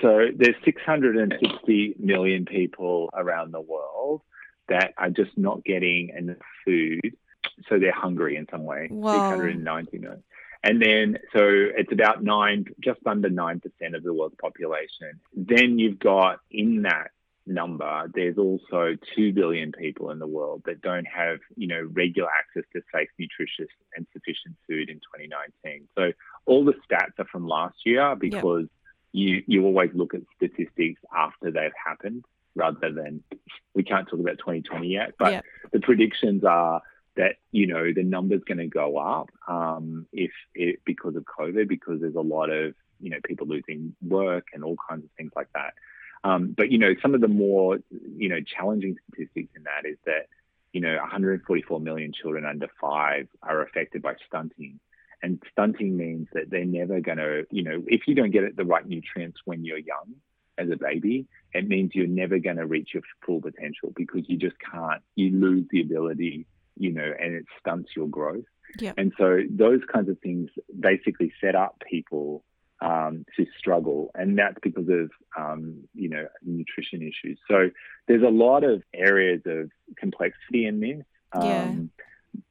So, 0.00 0.28
there's 0.34 0.54
660 0.64 1.96
million 1.98 2.44
people 2.44 3.10
around 3.14 3.52
the 3.52 3.60
world 3.60 4.22
that 4.68 4.94
are 4.96 5.10
just 5.10 5.36
not 5.36 5.64
getting 5.64 6.10
enough 6.10 6.36
food. 6.64 7.16
So, 7.68 7.80
they're 7.80 7.92
hungry 7.92 8.36
in 8.36 8.46
some 8.48 8.64
way. 8.64 8.88
Whoa. 8.90 9.12
690 9.12 9.98
million. 9.98 10.22
And 10.64 10.80
then, 10.80 11.18
so 11.32 11.40
it's 11.42 11.92
about 11.92 12.22
nine, 12.22 12.66
just 12.80 13.00
under 13.04 13.28
9% 13.28 13.60
of 13.94 14.02
the 14.02 14.14
world's 14.14 14.36
population. 14.40 15.20
Then 15.34 15.78
you've 15.78 15.98
got 15.98 16.38
in 16.50 16.82
that 16.82 17.10
number, 17.46 18.08
there's 18.14 18.38
also 18.38 18.96
2 19.16 19.32
billion 19.32 19.72
people 19.72 20.10
in 20.10 20.18
the 20.18 20.26
world 20.26 20.62
that 20.66 20.80
don't 20.80 21.06
have, 21.06 21.38
you 21.56 21.66
know, 21.66 21.88
regular 21.92 22.28
access 22.30 22.62
to 22.72 22.82
safe, 22.94 23.08
nutritious 23.18 23.72
and 23.96 24.06
sufficient 24.12 24.54
food 24.68 24.88
in 24.88 24.96
2019. 24.96 25.88
So 25.96 26.12
all 26.46 26.64
the 26.64 26.74
stats 26.88 27.18
are 27.18 27.26
from 27.26 27.48
last 27.48 27.76
year 27.84 28.14
because 28.14 28.66
you, 29.10 29.42
you 29.46 29.64
always 29.64 29.90
look 29.94 30.14
at 30.14 30.20
statistics 30.36 31.00
after 31.14 31.50
they've 31.50 31.72
happened 31.84 32.24
rather 32.54 32.92
than, 32.92 33.22
we 33.74 33.82
can't 33.82 34.06
talk 34.08 34.20
about 34.20 34.38
2020 34.38 34.86
yet, 34.86 35.14
but 35.18 35.44
the 35.72 35.80
predictions 35.80 36.44
are 36.44 36.82
that 37.16 37.36
you 37.50 37.66
know 37.66 37.92
the 37.94 38.02
number's 38.02 38.42
going 38.44 38.58
to 38.58 38.66
go 38.66 38.96
up 38.98 39.30
um, 39.48 40.06
if 40.12 40.30
it, 40.54 40.80
because 40.84 41.16
of 41.16 41.24
COVID, 41.24 41.68
because 41.68 42.00
there's 42.00 42.14
a 42.14 42.20
lot 42.20 42.50
of 42.50 42.74
you 43.00 43.10
know 43.10 43.18
people 43.24 43.46
losing 43.46 43.94
work 44.02 44.46
and 44.54 44.64
all 44.64 44.76
kinds 44.88 45.04
of 45.04 45.10
things 45.16 45.32
like 45.36 45.48
that. 45.54 45.74
Um, 46.24 46.54
but 46.56 46.70
you 46.70 46.78
know 46.78 46.94
some 47.02 47.14
of 47.14 47.20
the 47.20 47.28
more 47.28 47.78
you 47.90 48.28
know 48.28 48.40
challenging 48.40 48.96
statistics 49.08 49.50
in 49.56 49.64
that 49.64 49.88
is 49.88 49.98
that 50.06 50.26
you 50.72 50.80
know 50.80 50.96
144 50.96 51.80
million 51.80 52.12
children 52.12 52.46
under 52.46 52.68
five 52.80 53.28
are 53.42 53.62
affected 53.62 54.02
by 54.02 54.14
stunting. 54.26 54.80
And 55.24 55.40
stunting 55.52 55.96
means 55.96 56.26
that 56.32 56.50
they're 56.50 56.64
never 56.64 57.00
going 57.00 57.18
to, 57.18 57.46
you 57.52 57.62
know, 57.62 57.84
if 57.86 58.08
you 58.08 58.14
don't 58.16 58.32
get 58.32 58.56
the 58.56 58.64
right 58.64 58.84
nutrients 58.84 59.38
when 59.44 59.64
you're 59.64 59.78
young 59.78 60.16
as 60.58 60.68
a 60.68 60.76
baby, 60.76 61.26
it 61.54 61.68
means 61.68 61.92
you're 61.94 62.08
never 62.08 62.40
going 62.40 62.56
to 62.56 62.66
reach 62.66 62.90
your 62.92 63.04
full 63.24 63.40
potential 63.40 63.92
because 63.94 64.28
you 64.28 64.36
just 64.36 64.56
can't, 64.58 65.00
you 65.14 65.30
lose 65.30 65.64
the 65.70 65.80
ability 65.80 66.46
you 66.76 66.92
know, 66.92 67.12
and 67.18 67.34
it 67.34 67.44
stunts 67.58 67.90
your 67.96 68.08
growth. 68.08 68.44
Yep. 68.78 68.94
And 68.96 69.12
so 69.18 69.40
those 69.50 69.80
kinds 69.92 70.08
of 70.08 70.18
things 70.20 70.48
basically 70.78 71.32
set 71.40 71.54
up 71.54 71.82
people 71.88 72.44
um, 72.80 73.24
to 73.36 73.46
struggle, 73.58 74.10
and 74.14 74.38
that's 74.38 74.56
because 74.62 74.88
of 74.88 75.10
um, 75.38 75.84
you 75.94 76.08
know 76.08 76.26
nutrition 76.42 77.02
issues. 77.02 77.38
So 77.48 77.70
there's 78.08 78.22
a 78.22 78.30
lot 78.30 78.64
of 78.64 78.82
areas 78.92 79.42
of 79.46 79.70
complexity 79.96 80.66
in 80.66 80.80
this 80.80 81.04
um, 81.32 81.90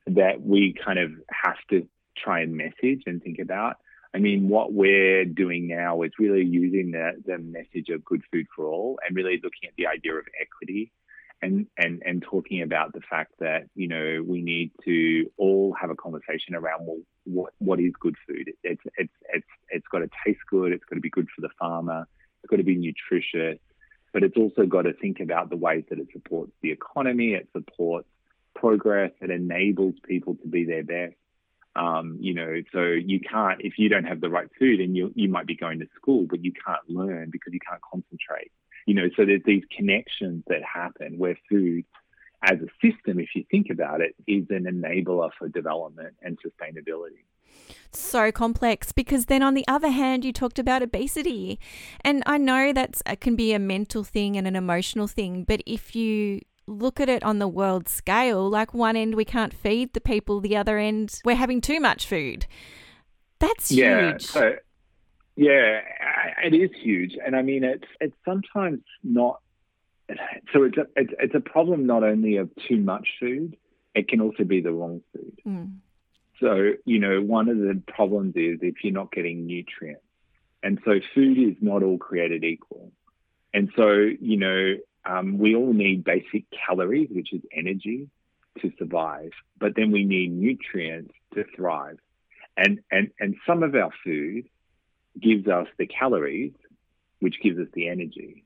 yeah. 0.07 0.13
that 0.13 0.41
we 0.41 0.73
kind 0.73 0.99
of 0.99 1.11
have 1.29 1.57
to 1.71 1.87
try 2.17 2.41
and 2.41 2.55
message 2.55 3.03
and 3.05 3.21
think 3.21 3.39
about. 3.39 3.77
I 4.13 4.19
mean, 4.19 4.49
what 4.49 4.73
we're 4.73 5.23
doing 5.25 5.67
now 5.67 6.01
is 6.01 6.11
really 6.19 6.43
using 6.43 6.91
the, 6.91 7.11
the 7.25 7.37
message 7.37 7.89
of 7.89 8.03
good 8.03 8.21
food 8.31 8.45
for 8.53 8.67
all 8.67 8.99
and 9.05 9.15
really 9.15 9.39
looking 9.41 9.69
at 9.69 9.73
the 9.77 9.87
idea 9.87 10.15
of 10.15 10.25
equity 10.39 10.91
and, 11.41 11.67
and, 11.77 12.03
and 12.05 12.21
talking 12.21 12.61
about 12.61 12.93
the 12.93 13.01
fact 13.09 13.33
that, 13.39 13.63
you 13.75 13.87
know, 13.87 14.23
we 14.25 14.41
need 14.41 14.71
to 14.85 15.29
all 15.37 15.73
have 15.79 15.89
a 15.89 15.95
conversation 15.95 16.53
around, 16.53 16.85
well, 16.85 16.99
what, 17.23 17.53
what 17.57 17.79
is 17.79 17.93
good 17.99 18.15
food? 18.27 18.51
It's, 18.63 18.81
it's, 18.95 19.13
it's, 19.33 19.47
it's 19.69 19.87
got 19.91 19.99
to 19.99 20.09
taste 20.25 20.41
good. 20.49 20.71
It's 20.71 20.85
got 20.85 20.95
to 20.95 21.01
be 21.01 21.09
good 21.09 21.27
for 21.35 21.41
the 21.41 21.49
farmer. 21.59 22.07
It's 22.43 22.49
got 22.49 22.57
to 22.57 22.63
be 22.63 22.75
nutritious, 22.75 23.59
but 24.13 24.23
it's 24.23 24.37
also 24.37 24.65
got 24.65 24.83
to 24.83 24.93
think 24.93 25.19
about 25.19 25.49
the 25.49 25.57
ways 25.57 25.83
that 25.89 25.99
it 25.99 26.07
supports 26.13 26.51
the 26.61 26.71
economy. 26.71 27.33
It 27.33 27.49
supports 27.53 28.07
progress. 28.55 29.11
It 29.21 29.31
enables 29.31 29.95
people 30.03 30.35
to 30.35 30.47
be 30.47 30.65
their 30.65 30.83
best. 30.83 31.15
Um, 31.75 32.17
you 32.19 32.33
know, 32.33 32.61
so 32.73 32.83
you 32.83 33.19
can't, 33.21 33.61
if 33.61 33.79
you 33.79 33.87
don't 33.89 34.03
have 34.03 34.19
the 34.19 34.29
right 34.29 34.49
food 34.59 34.81
and 34.81 34.95
you, 34.95 35.11
you 35.15 35.29
might 35.29 35.47
be 35.47 35.55
going 35.55 35.79
to 35.79 35.87
school, 35.95 36.27
but 36.29 36.43
you 36.43 36.51
can't 36.51 36.87
learn 36.89 37.29
because 37.31 37.53
you 37.53 37.59
can't 37.67 37.81
concentrate 37.81 38.51
you 38.85 38.93
know, 38.93 39.09
so 39.15 39.25
there's 39.25 39.43
these 39.45 39.63
connections 39.75 40.43
that 40.47 40.61
happen 40.63 41.17
where 41.17 41.37
food 41.49 41.85
as 42.43 42.57
a 42.59 42.67
system, 42.81 43.19
if 43.19 43.29
you 43.35 43.43
think 43.51 43.67
about 43.69 44.01
it, 44.01 44.15
is 44.27 44.45
an 44.49 44.63
enabler 44.63 45.29
for 45.37 45.47
development 45.47 46.15
and 46.21 46.39
sustainability. 46.39 47.23
So 47.91 48.31
complex 48.31 48.91
because 48.91 49.25
then 49.25 49.43
on 49.43 49.53
the 49.53 49.65
other 49.67 49.89
hand, 49.89 50.25
you 50.25 50.33
talked 50.33 50.57
about 50.57 50.81
obesity. 50.81 51.59
And 52.01 52.23
I 52.25 52.37
know 52.37 52.73
that 52.73 53.01
can 53.19 53.35
be 53.35 53.53
a 53.53 53.59
mental 53.59 54.03
thing 54.03 54.37
and 54.37 54.47
an 54.47 54.55
emotional 54.55 55.07
thing, 55.07 55.43
but 55.43 55.61
if 55.65 55.95
you 55.95 56.41
look 56.67 56.99
at 56.99 57.09
it 57.09 57.21
on 57.21 57.39
the 57.39 57.47
world 57.47 57.89
scale, 57.89 58.49
like 58.49 58.73
one 58.73 58.95
end 58.95 59.15
we 59.15 59.25
can't 59.25 59.53
feed 59.53 59.93
the 59.93 60.01
people, 60.01 60.39
the 60.39 60.55
other 60.55 60.77
end 60.77 61.19
we're 61.25 61.35
having 61.35 61.61
too 61.61 61.79
much 61.79 62.07
food. 62.07 62.47
That's 63.39 63.71
yeah, 63.71 64.11
huge. 64.11 64.23
So 64.23 64.55
yeah, 65.41 65.81
it 66.43 66.53
is 66.53 66.69
huge, 66.83 67.17
and 67.25 67.35
I 67.35 67.41
mean 67.41 67.63
it's 67.63 67.87
it's 67.99 68.15
sometimes 68.23 68.81
not. 69.03 69.41
So 70.53 70.63
it's 70.63 70.77
a 70.77 70.85
it's, 70.95 71.13
it's 71.19 71.33
a 71.33 71.39
problem 71.39 71.87
not 71.87 72.03
only 72.03 72.37
of 72.37 72.51
too 72.67 72.77
much 72.77 73.07
food, 73.19 73.57
it 73.95 74.07
can 74.07 74.21
also 74.21 74.43
be 74.43 74.61
the 74.61 74.71
wrong 74.71 75.01
food. 75.11 75.39
Mm. 75.47 75.77
So 76.39 76.73
you 76.85 76.99
know 76.99 77.21
one 77.21 77.49
of 77.49 77.57
the 77.57 77.81
problems 77.87 78.35
is 78.35 78.59
if 78.61 78.83
you're 78.83 78.93
not 78.93 79.11
getting 79.11 79.47
nutrients, 79.47 80.03
and 80.61 80.79
so 80.85 80.99
food 81.15 81.39
is 81.39 81.55
not 81.59 81.81
all 81.81 81.97
created 81.97 82.43
equal, 82.43 82.91
and 83.51 83.71
so 83.75 83.89
you 83.89 84.37
know 84.37 84.75
um, 85.05 85.39
we 85.39 85.55
all 85.55 85.73
need 85.73 86.03
basic 86.03 86.45
calories, 86.67 87.09
which 87.09 87.33
is 87.33 87.41
energy, 87.51 88.09
to 88.61 88.71
survive, 88.77 89.31
but 89.59 89.75
then 89.75 89.89
we 89.89 90.05
need 90.05 90.31
nutrients 90.31 91.15
to 91.33 91.45
thrive, 91.55 91.97
and 92.55 92.81
and 92.91 93.09
and 93.19 93.37
some 93.47 93.63
of 93.63 93.73
our 93.73 93.89
food 94.03 94.45
gives 95.19 95.47
us 95.47 95.67
the 95.77 95.87
calories, 95.87 96.53
which 97.19 97.41
gives 97.41 97.59
us 97.59 97.67
the 97.73 97.87
energy. 97.87 98.45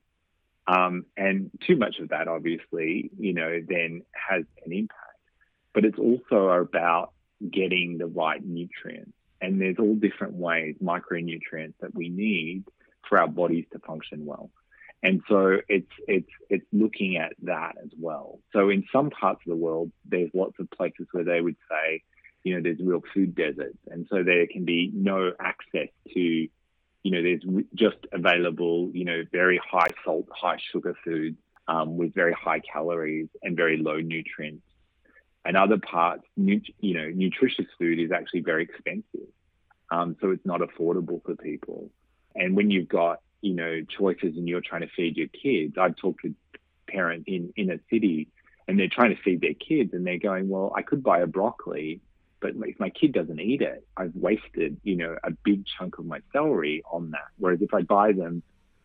Um, 0.68 1.06
and 1.16 1.52
too 1.66 1.76
much 1.76 2.00
of 2.00 2.10
that, 2.10 2.28
obviously, 2.28 3.12
you 3.18 3.34
know, 3.34 3.62
then 3.68 4.02
has 4.14 4.44
an 4.66 4.72
impact. 4.72 5.02
But 5.74 5.86
it's 5.86 6.00
also 6.00 6.50
about 6.50 7.12
getting 7.52 7.98
the 7.98 8.08
right 8.08 8.44
nutrients. 8.44 9.12
And 9.42 9.62
there's 9.62 9.78
all 9.78 9.96
different 9.96 10.34
ways, 10.34 10.76
micronutrients 10.82 11.74
that 11.82 11.94
we 11.94 12.10
need 12.10 12.64
for 13.08 13.20
our 13.20 13.28
bodies 13.28 13.66
to 13.74 13.80
function 13.80 14.26
well. 14.26 14.50
And 15.04 15.22
so 15.30 15.60
it's 15.70 15.92
it's 16.08 16.32
it's 16.50 16.66
looking 16.74 17.18
at 17.18 17.34
that 17.44 17.76
as 17.84 17.92
well. 18.00 18.40
So 18.54 18.70
in 18.70 18.86
some 18.92 19.12
parts 19.12 19.42
of 19.46 19.52
the 19.52 19.56
world, 19.56 19.92
there's 20.06 20.32
lots 20.34 20.56
of 20.60 20.72
places 20.72 21.06
where 21.12 21.24
they 21.24 21.42
would 21.42 21.58
say, 21.70 22.02
you 22.46 22.56
know, 22.56 22.62
there's 22.62 22.80
real 22.80 23.02
food 23.14 23.36
deserts, 23.36 23.78
and 23.88 24.08
so 24.10 24.24
there 24.24 24.48
can 24.48 24.64
be 24.64 24.90
no 24.94 25.34
access 25.38 25.90
to 26.14 26.48
you 27.06 27.12
know, 27.12 27.22
there's 27.22 27.44
just 27.76 27.98
available, 28.12 28.90
you 28.92 29.06
know, 29.06 29.22
very 29.32 29.62
high 29.64 29.90
salt, 30.04 30.26
high 30.32 30.58
sugar 30.72 30.96
foods 31.04 31.38
um, 31.68 31.98
with 31.98 32.16
very 32.16 32.34
high 32.34 32.60
calories 32.60 33.28
and 33.44 33.56
very 33.56 33.78
low 33.78 33.98
nutrients. 33.98 34.64
And 35.46 35.56
other 35.56 35.78
parts, 35.78 36.24
you 36.36 36.64
know, 36.82 37.08
nutritious 37.14 37.68
food 37.78 38.00
is 38.00 38.12
actually 38.12 38.40
very 38.40 38.64
expensive. 38.64 39.30
Um, 39.92 40.16
so 40.20 40.32
it's 40.32 40.48
not 40.48 40.62
affordable 40.62 41.24
for 41.24 41.36
people. 41.36 41.92
And 42.34 42.56
when 42.56 42.72
you've 42.72 42.90
got, 42.90 43.22
you 43.42 43.54
know, 43.54 43.84
choices 43.84 44.36
and 44.36 44.50
you're 44.50 44.62
trying 44.62 44.82
to 44.82 44.90
feed 44.96 45.16
your 45.16 45.28
kids, 45.28 45.76
I've 45.78 45.96
talked 45.96 46.24
to 46.24 46.34
parents 46.90 47.26
in, 47.28 47.54
in 47.56 47.70
a 47.70 47.78
city 47.92 48.30
and 48.68 48.80
they're 48.80 48.90
trying 48.90 49.16
to 49.16 49.22
feed 49.22 49.42
their 49.42 49.54
kids 49.54 49.94
and 49.94 50.08
they're 50.08 50.18
going, 50.18 50.50
well, 50.50 50.74
I 50.76 50.82
could 50.82 51.04
buy 51.04 51.20
a 51.20 51.28
broccoli, 51.28 52.02
but 52.54 52.68
if 52.70 52.80
my 52.80 52.90
kid 52.90 53.14
doesn't 53.14 53.40
eat 53.40 53.62
it, 53.62 53.86
I've 53.98 54.16
wasted, 54.16 54.78
you 54.84 54.96
know, 54.96 55.18
a 55.24 55.32
big 55.32 55.66
chunk 55.66 55.98
of 55.98 56.06
my 56.06 56.20
salary 56.32 56.84
on 56.90 57.12
that. 57.12 57.28
Whereas 57.38 57.62
if 57.62 57.74
I 57.74 57.82
buy 57.82 58.12
them 58.12 58.44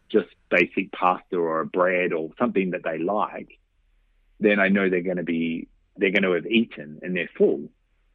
just 0.08 0.28
basic 0.50 0.92
pasta 0.92 1.36
or 1.36 1.60
a 1.60 1.66
bread 1.66 2.12
or 2.12 2.30
something 2.38 2.70
that 2.70 2.82
they 2.84 2.98
like, 2.98 3.58
then 4.40 4.58
I 4.58 4.68
know 4.68 4.88
they're 4.88 5.02
going 5.02 5.18
to 5.18 5.22
be 5.22 5.68
they're 5.96 6.10
going 6.10 6.22
to 6.22 6.32
have 6.32 6.46
eaten 6.46 7.00
and 7.02 7.14
they're 7.14 7.30
full. 7.36 7.68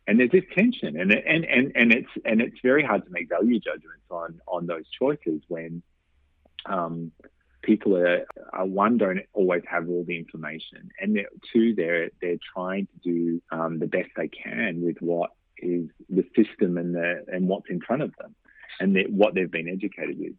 And 0.07 0.19
there's 0.19 0.31
this 0.31 0.43
tension, 0.53 0.99
and 0.99 1.11
and 1.11 1.45
and 1.45 1.71
and 1.75 1.91
it's 1.91 2.09
and 2.25 2.39
it's 2.39 2.57
very 2.61 2.83
hard 2.83 3.05
to 3.05 3.11
make 3.11 3.27
value 3.27 3.59
judgments 3.59 4.05
on 4.11 4.39
on 4.47 4.67
those 4.67 4.87
choices 4.89 5.41
when 5.47 5.81
um, 6.67 7.11
people 7.65 7.97
are, 7.97 8.25
are, 8.53 8.65
one 8.65 8.97
don't 8.97 9.21
always 9.33 9.63
have 9.69 9.89
all 9.89 10.05
the 10.07 10.17
information, 10.17 10.89
and 10.99 11.19
two 11.51 11.73
they're 11.75 12.09
they're 12.21 12.37
trying 12.53 12.87
to 12.87 12.99
do 13.03 13.41
um, 13.51 13.79
the 13.79 13.87
best 13.87 14.09
they 14.15 14.29
can 14.29 14.81
with 14.81 14.97
what 14.99 15.31
is 15.57 15.89
the 16.09 16.23
system 16.35 16.77
and 16.77 16.95
the 16.95 17.25
and 17.27 17.47
what's 17.47 17.69
in 17.69 17.81
front 17.81 18.03
of 18.03 18.13
them, 18.17 18.35
and 18.79 18.97
what 19.09 19.33
they've 19.33 19.51
been 19.51 19.67
educated 19.67 20.17
with. 20.19 20.33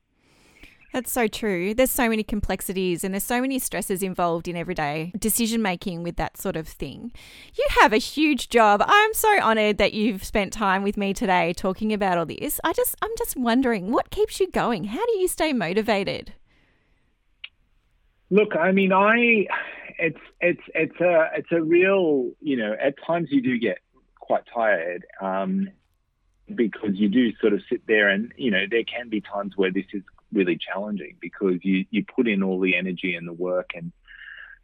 That's 0.93 1.13
so 1.13 1.27
true. 1.27 1.75
There's 1.75 1.91
so 1.91 2.09
many 2.09 2.23
complexities 2.23 3.05
and 3.05 3.13
there's 3.13 3.25
so 3.25 3.41
many 3.41 3.59
stresses 3.59 4.03
involved 4.03 4.49
in 4.49 4.57
everyday 4.57 5.13
decision 5.19 5.61
making 5.61 6.05
with 6.05 6.17
that 6.17 6.39
sort 6.39 6.57
of 6.57 6.67
thing. 6.67 7.13
You 7.55 7.67
have 7.81 7.93
a 7.93 7.99
huge 7.99 8.49
job. 8.49 8.83
I'm 8.87 9.13
so 9.13 9.43
honored 9.43 9.77
that 9.79 9.93
you've 9.93 10.25
spent 10.25 10.55
time 10.55 10.83
with 10.83 10.97
me 10.97 11.13
today 11.13 11.53
talking 11.53 11.93
about 11.93 12.17
all 12.17 12.25
this. 12.25 12.61
I 12.65 12.73
just 12.73 12.97
I'm 13.03 13.11
just 13.19 13.37
wondering 13.37 13.93
what 13.93 14.11
keeps 14.11 14.41
you 14.41 14.51
going? 14.51 14.85
How 14.85 15.05
do 15.05 15.19
you 15.19 15.29
stay 15.29 15.53
motivated? 15.53 16.33
Look, 18.31 18.57
I 18.57 18.73
mean, 18.73 18.93
I 18.93 19.47
it's 19.99 20.19
it's 20.41 20.63
it's 20.75 21.01
a 21.01 21.31
it's 21.37 21.53
a 21.53 21.63
real, 21.63 22.31
you 22.41 22.57
know, 22.57 22.75
at 22.81 22.95
times 23.07 23.29
you 23.31 23.41
do 23.41 23.59
get 23.59 23.79
quite 24.21 24.43
tired. 24.53 25.05
Um, 25.21 25.71
because 26.55 26.91
you 26.95 27.09
do 27.09 27.35
sort 27.41 27.53
of 27.53 27.61
sit 27.69 27.87
there 27.87 28.09
and 28.09 28.33
you 28.37 28.51
know 28.51 28.65
there 28.71 28.85
can 28.85 29.09
be 29.09 29.21
times 29.21 29.55
where 29.57 29.73
this 29.73 29.87
is 29.93 30.03
really 30.33 30.57
challenging 30.57 31.17
because 31.21 31.57
you 31.63 31.85
you 31.91 32.05
put 32.05 32.29
in 32.29 32.43
all 32.43 32.61
the 32.61 32.77
energy 32.77 33.15
and 33.15 33.27
the 33.27 33.33
work 33.33 33.71
and 33.75 33.93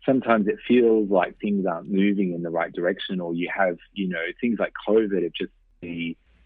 sometimes 0.05 0.46
it 0.46 0.57
feels 0.66 1.11
like 1.11 1.38
things 1.40 1.66
aren't 1.66 1.90
moving 1.90 2.35
in 2.35 2.42
the 2.42 2.51
right 2.51 2.72
direction 2.72 3.20
or 3.20 3.35
you 3.35 3.51
have 3.55 3.79
you 3.92 4.09
know 4.09 4.25
things 4.40 4.59
like 4.59 4.72
covid 4.87 5.22
have 5.22 5.33
just 5.33 5.53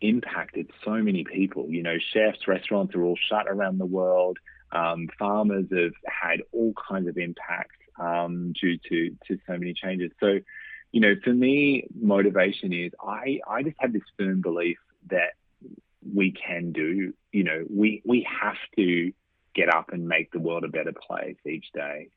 impacted 0.00 0.70
so 0.84 0.92
many 0.92 1.24
people 1.24 1.66
you 1.68 1.82
know 1.82 1.96
chefs 2.12 2.48
restaurants 2.48 2.94
are 2.94 3.02
all 3.02 3.18
shut 3.28 3.46
around 3.48 3.78
the 3.78 3.86
world 3.86 4.38
um, 4.72 5.08
farmers 5.18 5.66
have 5.70 5.92
had 6.06 6.40
all 6.52 6.72
kinds 6.88 7.08
of 7.08 7.16
impacts 7.16 7.76
um, 8.00 8.52
due 8.60 8.78
to 8.88 9.16
to 9.26 9.38
so 9.46 9.56
many 9.56 9.72
changes 9.74 10.10
so 10.20 10.38
you 10.92 11.00
know 11.00 11.14
for 11.24 11.32
me 11.32 11.86
motivation 11.98 12.72
is 12.72 12.92
i 13.02 13.38
i 13.48 13.62
just 13.62 13.76
have 13.78 13.92
this 13.92 14.02
firm 14.18 14.40
belief 14.40 14.78
that 15.08 15.32
we 16.14 16.32
can 16.32 16.72
do. 16.72 17.12
You 17.32 17.44
know, 17.44 17.64
we 17.68 18.02
we 18.04 18.26
have 18.40 18.56
to 18.76 19.12
get 19.54 19.74
up 19.74 19.92
and 19.92 20.06
make 20.06 20.30
the 20.32 20.38
world 20.38 20.64
a 20.64 20.68
better 20.68 20.92
place 20.92 21.36
each 21.46 21.66
day, 21.74 22.08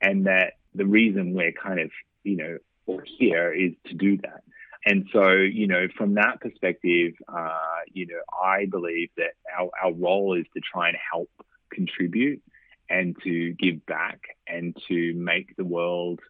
and 0.00 0.26
that 0.26 0.54
the 0.74 0.86
reason 0.86 1.34
we're 1.34 1.52
kind 1.52 1.80
of 1.80 1.90
you 2.24 2.36
know 2.36 2.58
here 3.18 3.52
is 3.52 3.72
to 3.86 3.94
do 3.94 4.16
that. 4.18 4.42
And 4.86 5.06
so, 5.12 5.32
you 5.32 5.66
know, 5.66 5.88
from 5.98 6.14
that 6.14 6.40
perspective, 6.40 7.12
uh, 7.28 7.58
you 7.92 8.06
know, 8.06 8.20
I 8.42 8.64
believe 8.64 9.10
that 9.16 9.32
our, 9.58 9.68
our 9.82 9.92
role 9.92 10.38
is 10.38 10.46
to 10.54 10.60
try 10.60 10.88
and 10.88 10.96
help 11.12 11.28
contribute 11.70 12.42
and 12.90 13.16
to 13.22 13.52
give 13.52 13.84
back 13.86 14.20
and 14.46 14.76
to 14.88 15.14
make 15.14 15.56
the 15.56 15.64
world 15.64 16.20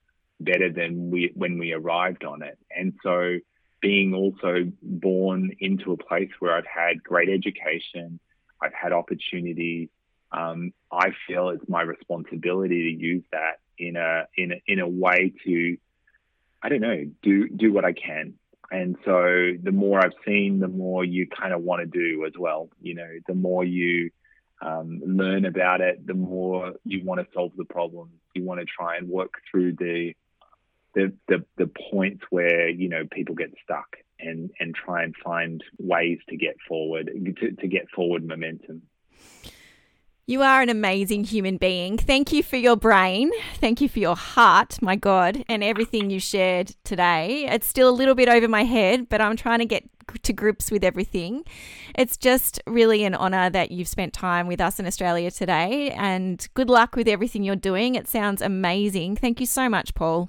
better 0.41 0.71
than 0.71 1.11
we 1.11 1.33
when 1.35 1.59
we 1.59 1.73
arrived 1.73 2.25
on 2.25 2.43
it. 2.43 2.59
And 2.75 2.95
so, 3.03 3.39
being 3.81 4.15
also 4.15 4.71
born 4.83 5.53
into 5.61 5.93
a 5.93 5.97
place 5.97 6.31
where 6.41 6.57
I've 6.57 6.67
had 6.67 7.03
great 7.03 7.29
education, 7.29 8.19
I've 8.61 8.75
had 8.75 8.93
opportunities. 8.93 9.89
Um, 10.31 10.73
I 10.93 11.13
feel 11.27 11.51
it's 11.51 11.69
my 11.69 11.83
responsibility 11.83 12.93
to 12.93 13.03
use 13.03 13.25
that 13.33 13.61
in 13.79 13.97
a 13.97 14.27
in 14.37 14.53
a, 14.53 14.63
in 14.67 14.81
a 14.81 14.89
way 14.89 15.33
to, 15.45 15.77
I 16.63 16.69
don't 16.69 16.81
know, 16.81 17.05
do 17.23 17.49
do 17.49 17.73
what 17.73 17.85
I 17.85 17.93
can. 17.93 18.35
And 18.71 18.97
so 19.05 19.53
the 19.63 19.73
more 19.73 19.99
I've 20.05 20.13
seen, 20.27 20.61
the 20.61 20.69
more 20.69 21.03
you 21.03 21.27
kind 21.27 21.55
of 21.55 21.63
want 21.63 21.81
to 21.81 21.87
do 21.87 22.27
as 22.27 22.35
well. 22.39 22.69
You 22.83 22.95
know, 22.95 23.11
the 23.27 23.35
more 23.35 23.65
you 23.65 24.11
um, 24.61 25.01
learn 25.05 25.45
about 25.45 25.81
it, 25.81 26.07
the 26.07 26.15
more 26.15 26.75
you 26.85 27.05
want 27.05 27.21
to 27.21 27.27
solve 27.33 27.53
the 27.57 27.65
problems. 27.65 28.13
You 28.35 28.45
want 28.45 28.61
to 28.61 28.67
try 28.67 28.97
and 28.97 29.09
work 29.09 29.35
through 29.51 29.73
the 29.75 30.15
the, 30.95 31.13
the, 31.29 31.45
the 31.57 31.71
points 31.91 32.25
where, 32.31 32.69
you 32.69 32.89
know, 32.89 33.05
people 33.13 33.35
get 33.35 33.53
stuck 33.63 33.99
and, 34.19 34.51
and 34.59 34.75
try 34.75 35.05
and 35.05 35.15
find 35.23 35.63
ways 35.79 36.19
to 36.29 36.37
get 36.37 36.57
forward, 36.67 37.11
to, 37.41 37.53
to 37.53 37.69
get 37.69 37.89
forward 37.91 38.27
momentum. 38.27 38.83
You 40.27 40.43
are 40.43 40.61
an 40.61 40.69
amazing 40.69 41.25
human 41.25 41.57
being. 41.57 41.99
Thank 41.99 42.33
you 42.33 42.43
for 42.43 42.57
your 42.57 42.77
brain. 42.77 43.31
Thank 43.57 43.81
you 43.81 43.89
for 43.89 43.99
your 43.99 44.17
heart, 44.17 44.81
my 44.83 44.97
God, 44.97 45.45
and 45.49 45.63
everything 45.63 46.11
you 46.11 46.21
shared 46.21 46.75
today. 46.85 47.47
It's 47.47 47.67
still 47.67 47.89
a 47.89 47.91
little 47.91 48.15
bit 48.15 48.29
over 48.29 48.49
my 48.49 48.65
head, 48.65 49.09
but 49.09 49.21
I'm 49.21 49.37
trying 49.37 49.61
to 49.61 49.67
get 49.67 49.89
to 50.23 50.33
grips 50.33 50.71
with 50.71 50.85
everything. 50.85 51.45
It's 51.95 52.17
just 52.17 52.61
really 52.67 53.05
an 53.05 53.15
honour 53.15 53.51
that 53.51 53.71
you've 53.71 53.89
spent 53.89 54.13
time 54.13 54.47
with 54.47 54.61
us 54.61 54.79
in 54.79 54.87
Australia 54.87 55.31
today, 55.31 55.91
and 55.91 56.47
good 56.55 56.71
luck 56.71 56.97
with 56.97 57.09
everything 57.09 57.43
you're 57.43 57.57
doing. 57.57 57.95
It 57.95 58.09
sounds 58.09 58.43
amazing. 58.43 59.17
Thank 59.17 59.41
you 59.41 59.47
so 59.47 59.69
much, 59.69 59.95
Paul. 59.95 60.29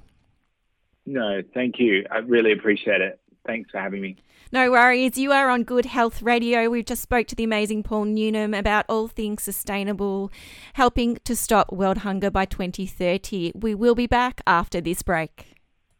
No, 1.06 1.42
thank 1.54 1.80
you. 1.80 2.06
I 2.12 2.18
really 2.20 2.52
appreciate 2.52 3.02
it. 3.02 3.20
Thanks 3.48 3.72
for 3.72 3.80
having 3.80 4.02
me. 4.02 4.18
No 4.52 4.72
worries. 4.72 5.18
You 5.18 5.32
are 5.32 5.50
on 5.50 5.64
Good 5.64 5.86
Health 5.86 6.22
Radio. 6.24 6.70
We've 6.70 6.86
just 6.86 7.04
spoke 7.04 7.28
to 7.28 7.36
the 7.36 7.44
amazing 7.44 7.84
Paul 7.84 8.06
Newnham 8.06 8.54
about 8.56 8.86
all 8.90 9.08
things 9.08 9.44
sustainable, 9.44 10.32
helping 10.74 11.18
to 11.26 11.36
stop 11.36 11.72
world 11.72 12.00
hunger 12.00 12.32
by 12.32 12.46
2030. 12.46 13.52
We 13.56 13.76
will 13.76 13.96
be 13.96 14.08
back 14.08 14.42
after 14.48 14.82
this 14.82 15.04
break. 15.04 15.59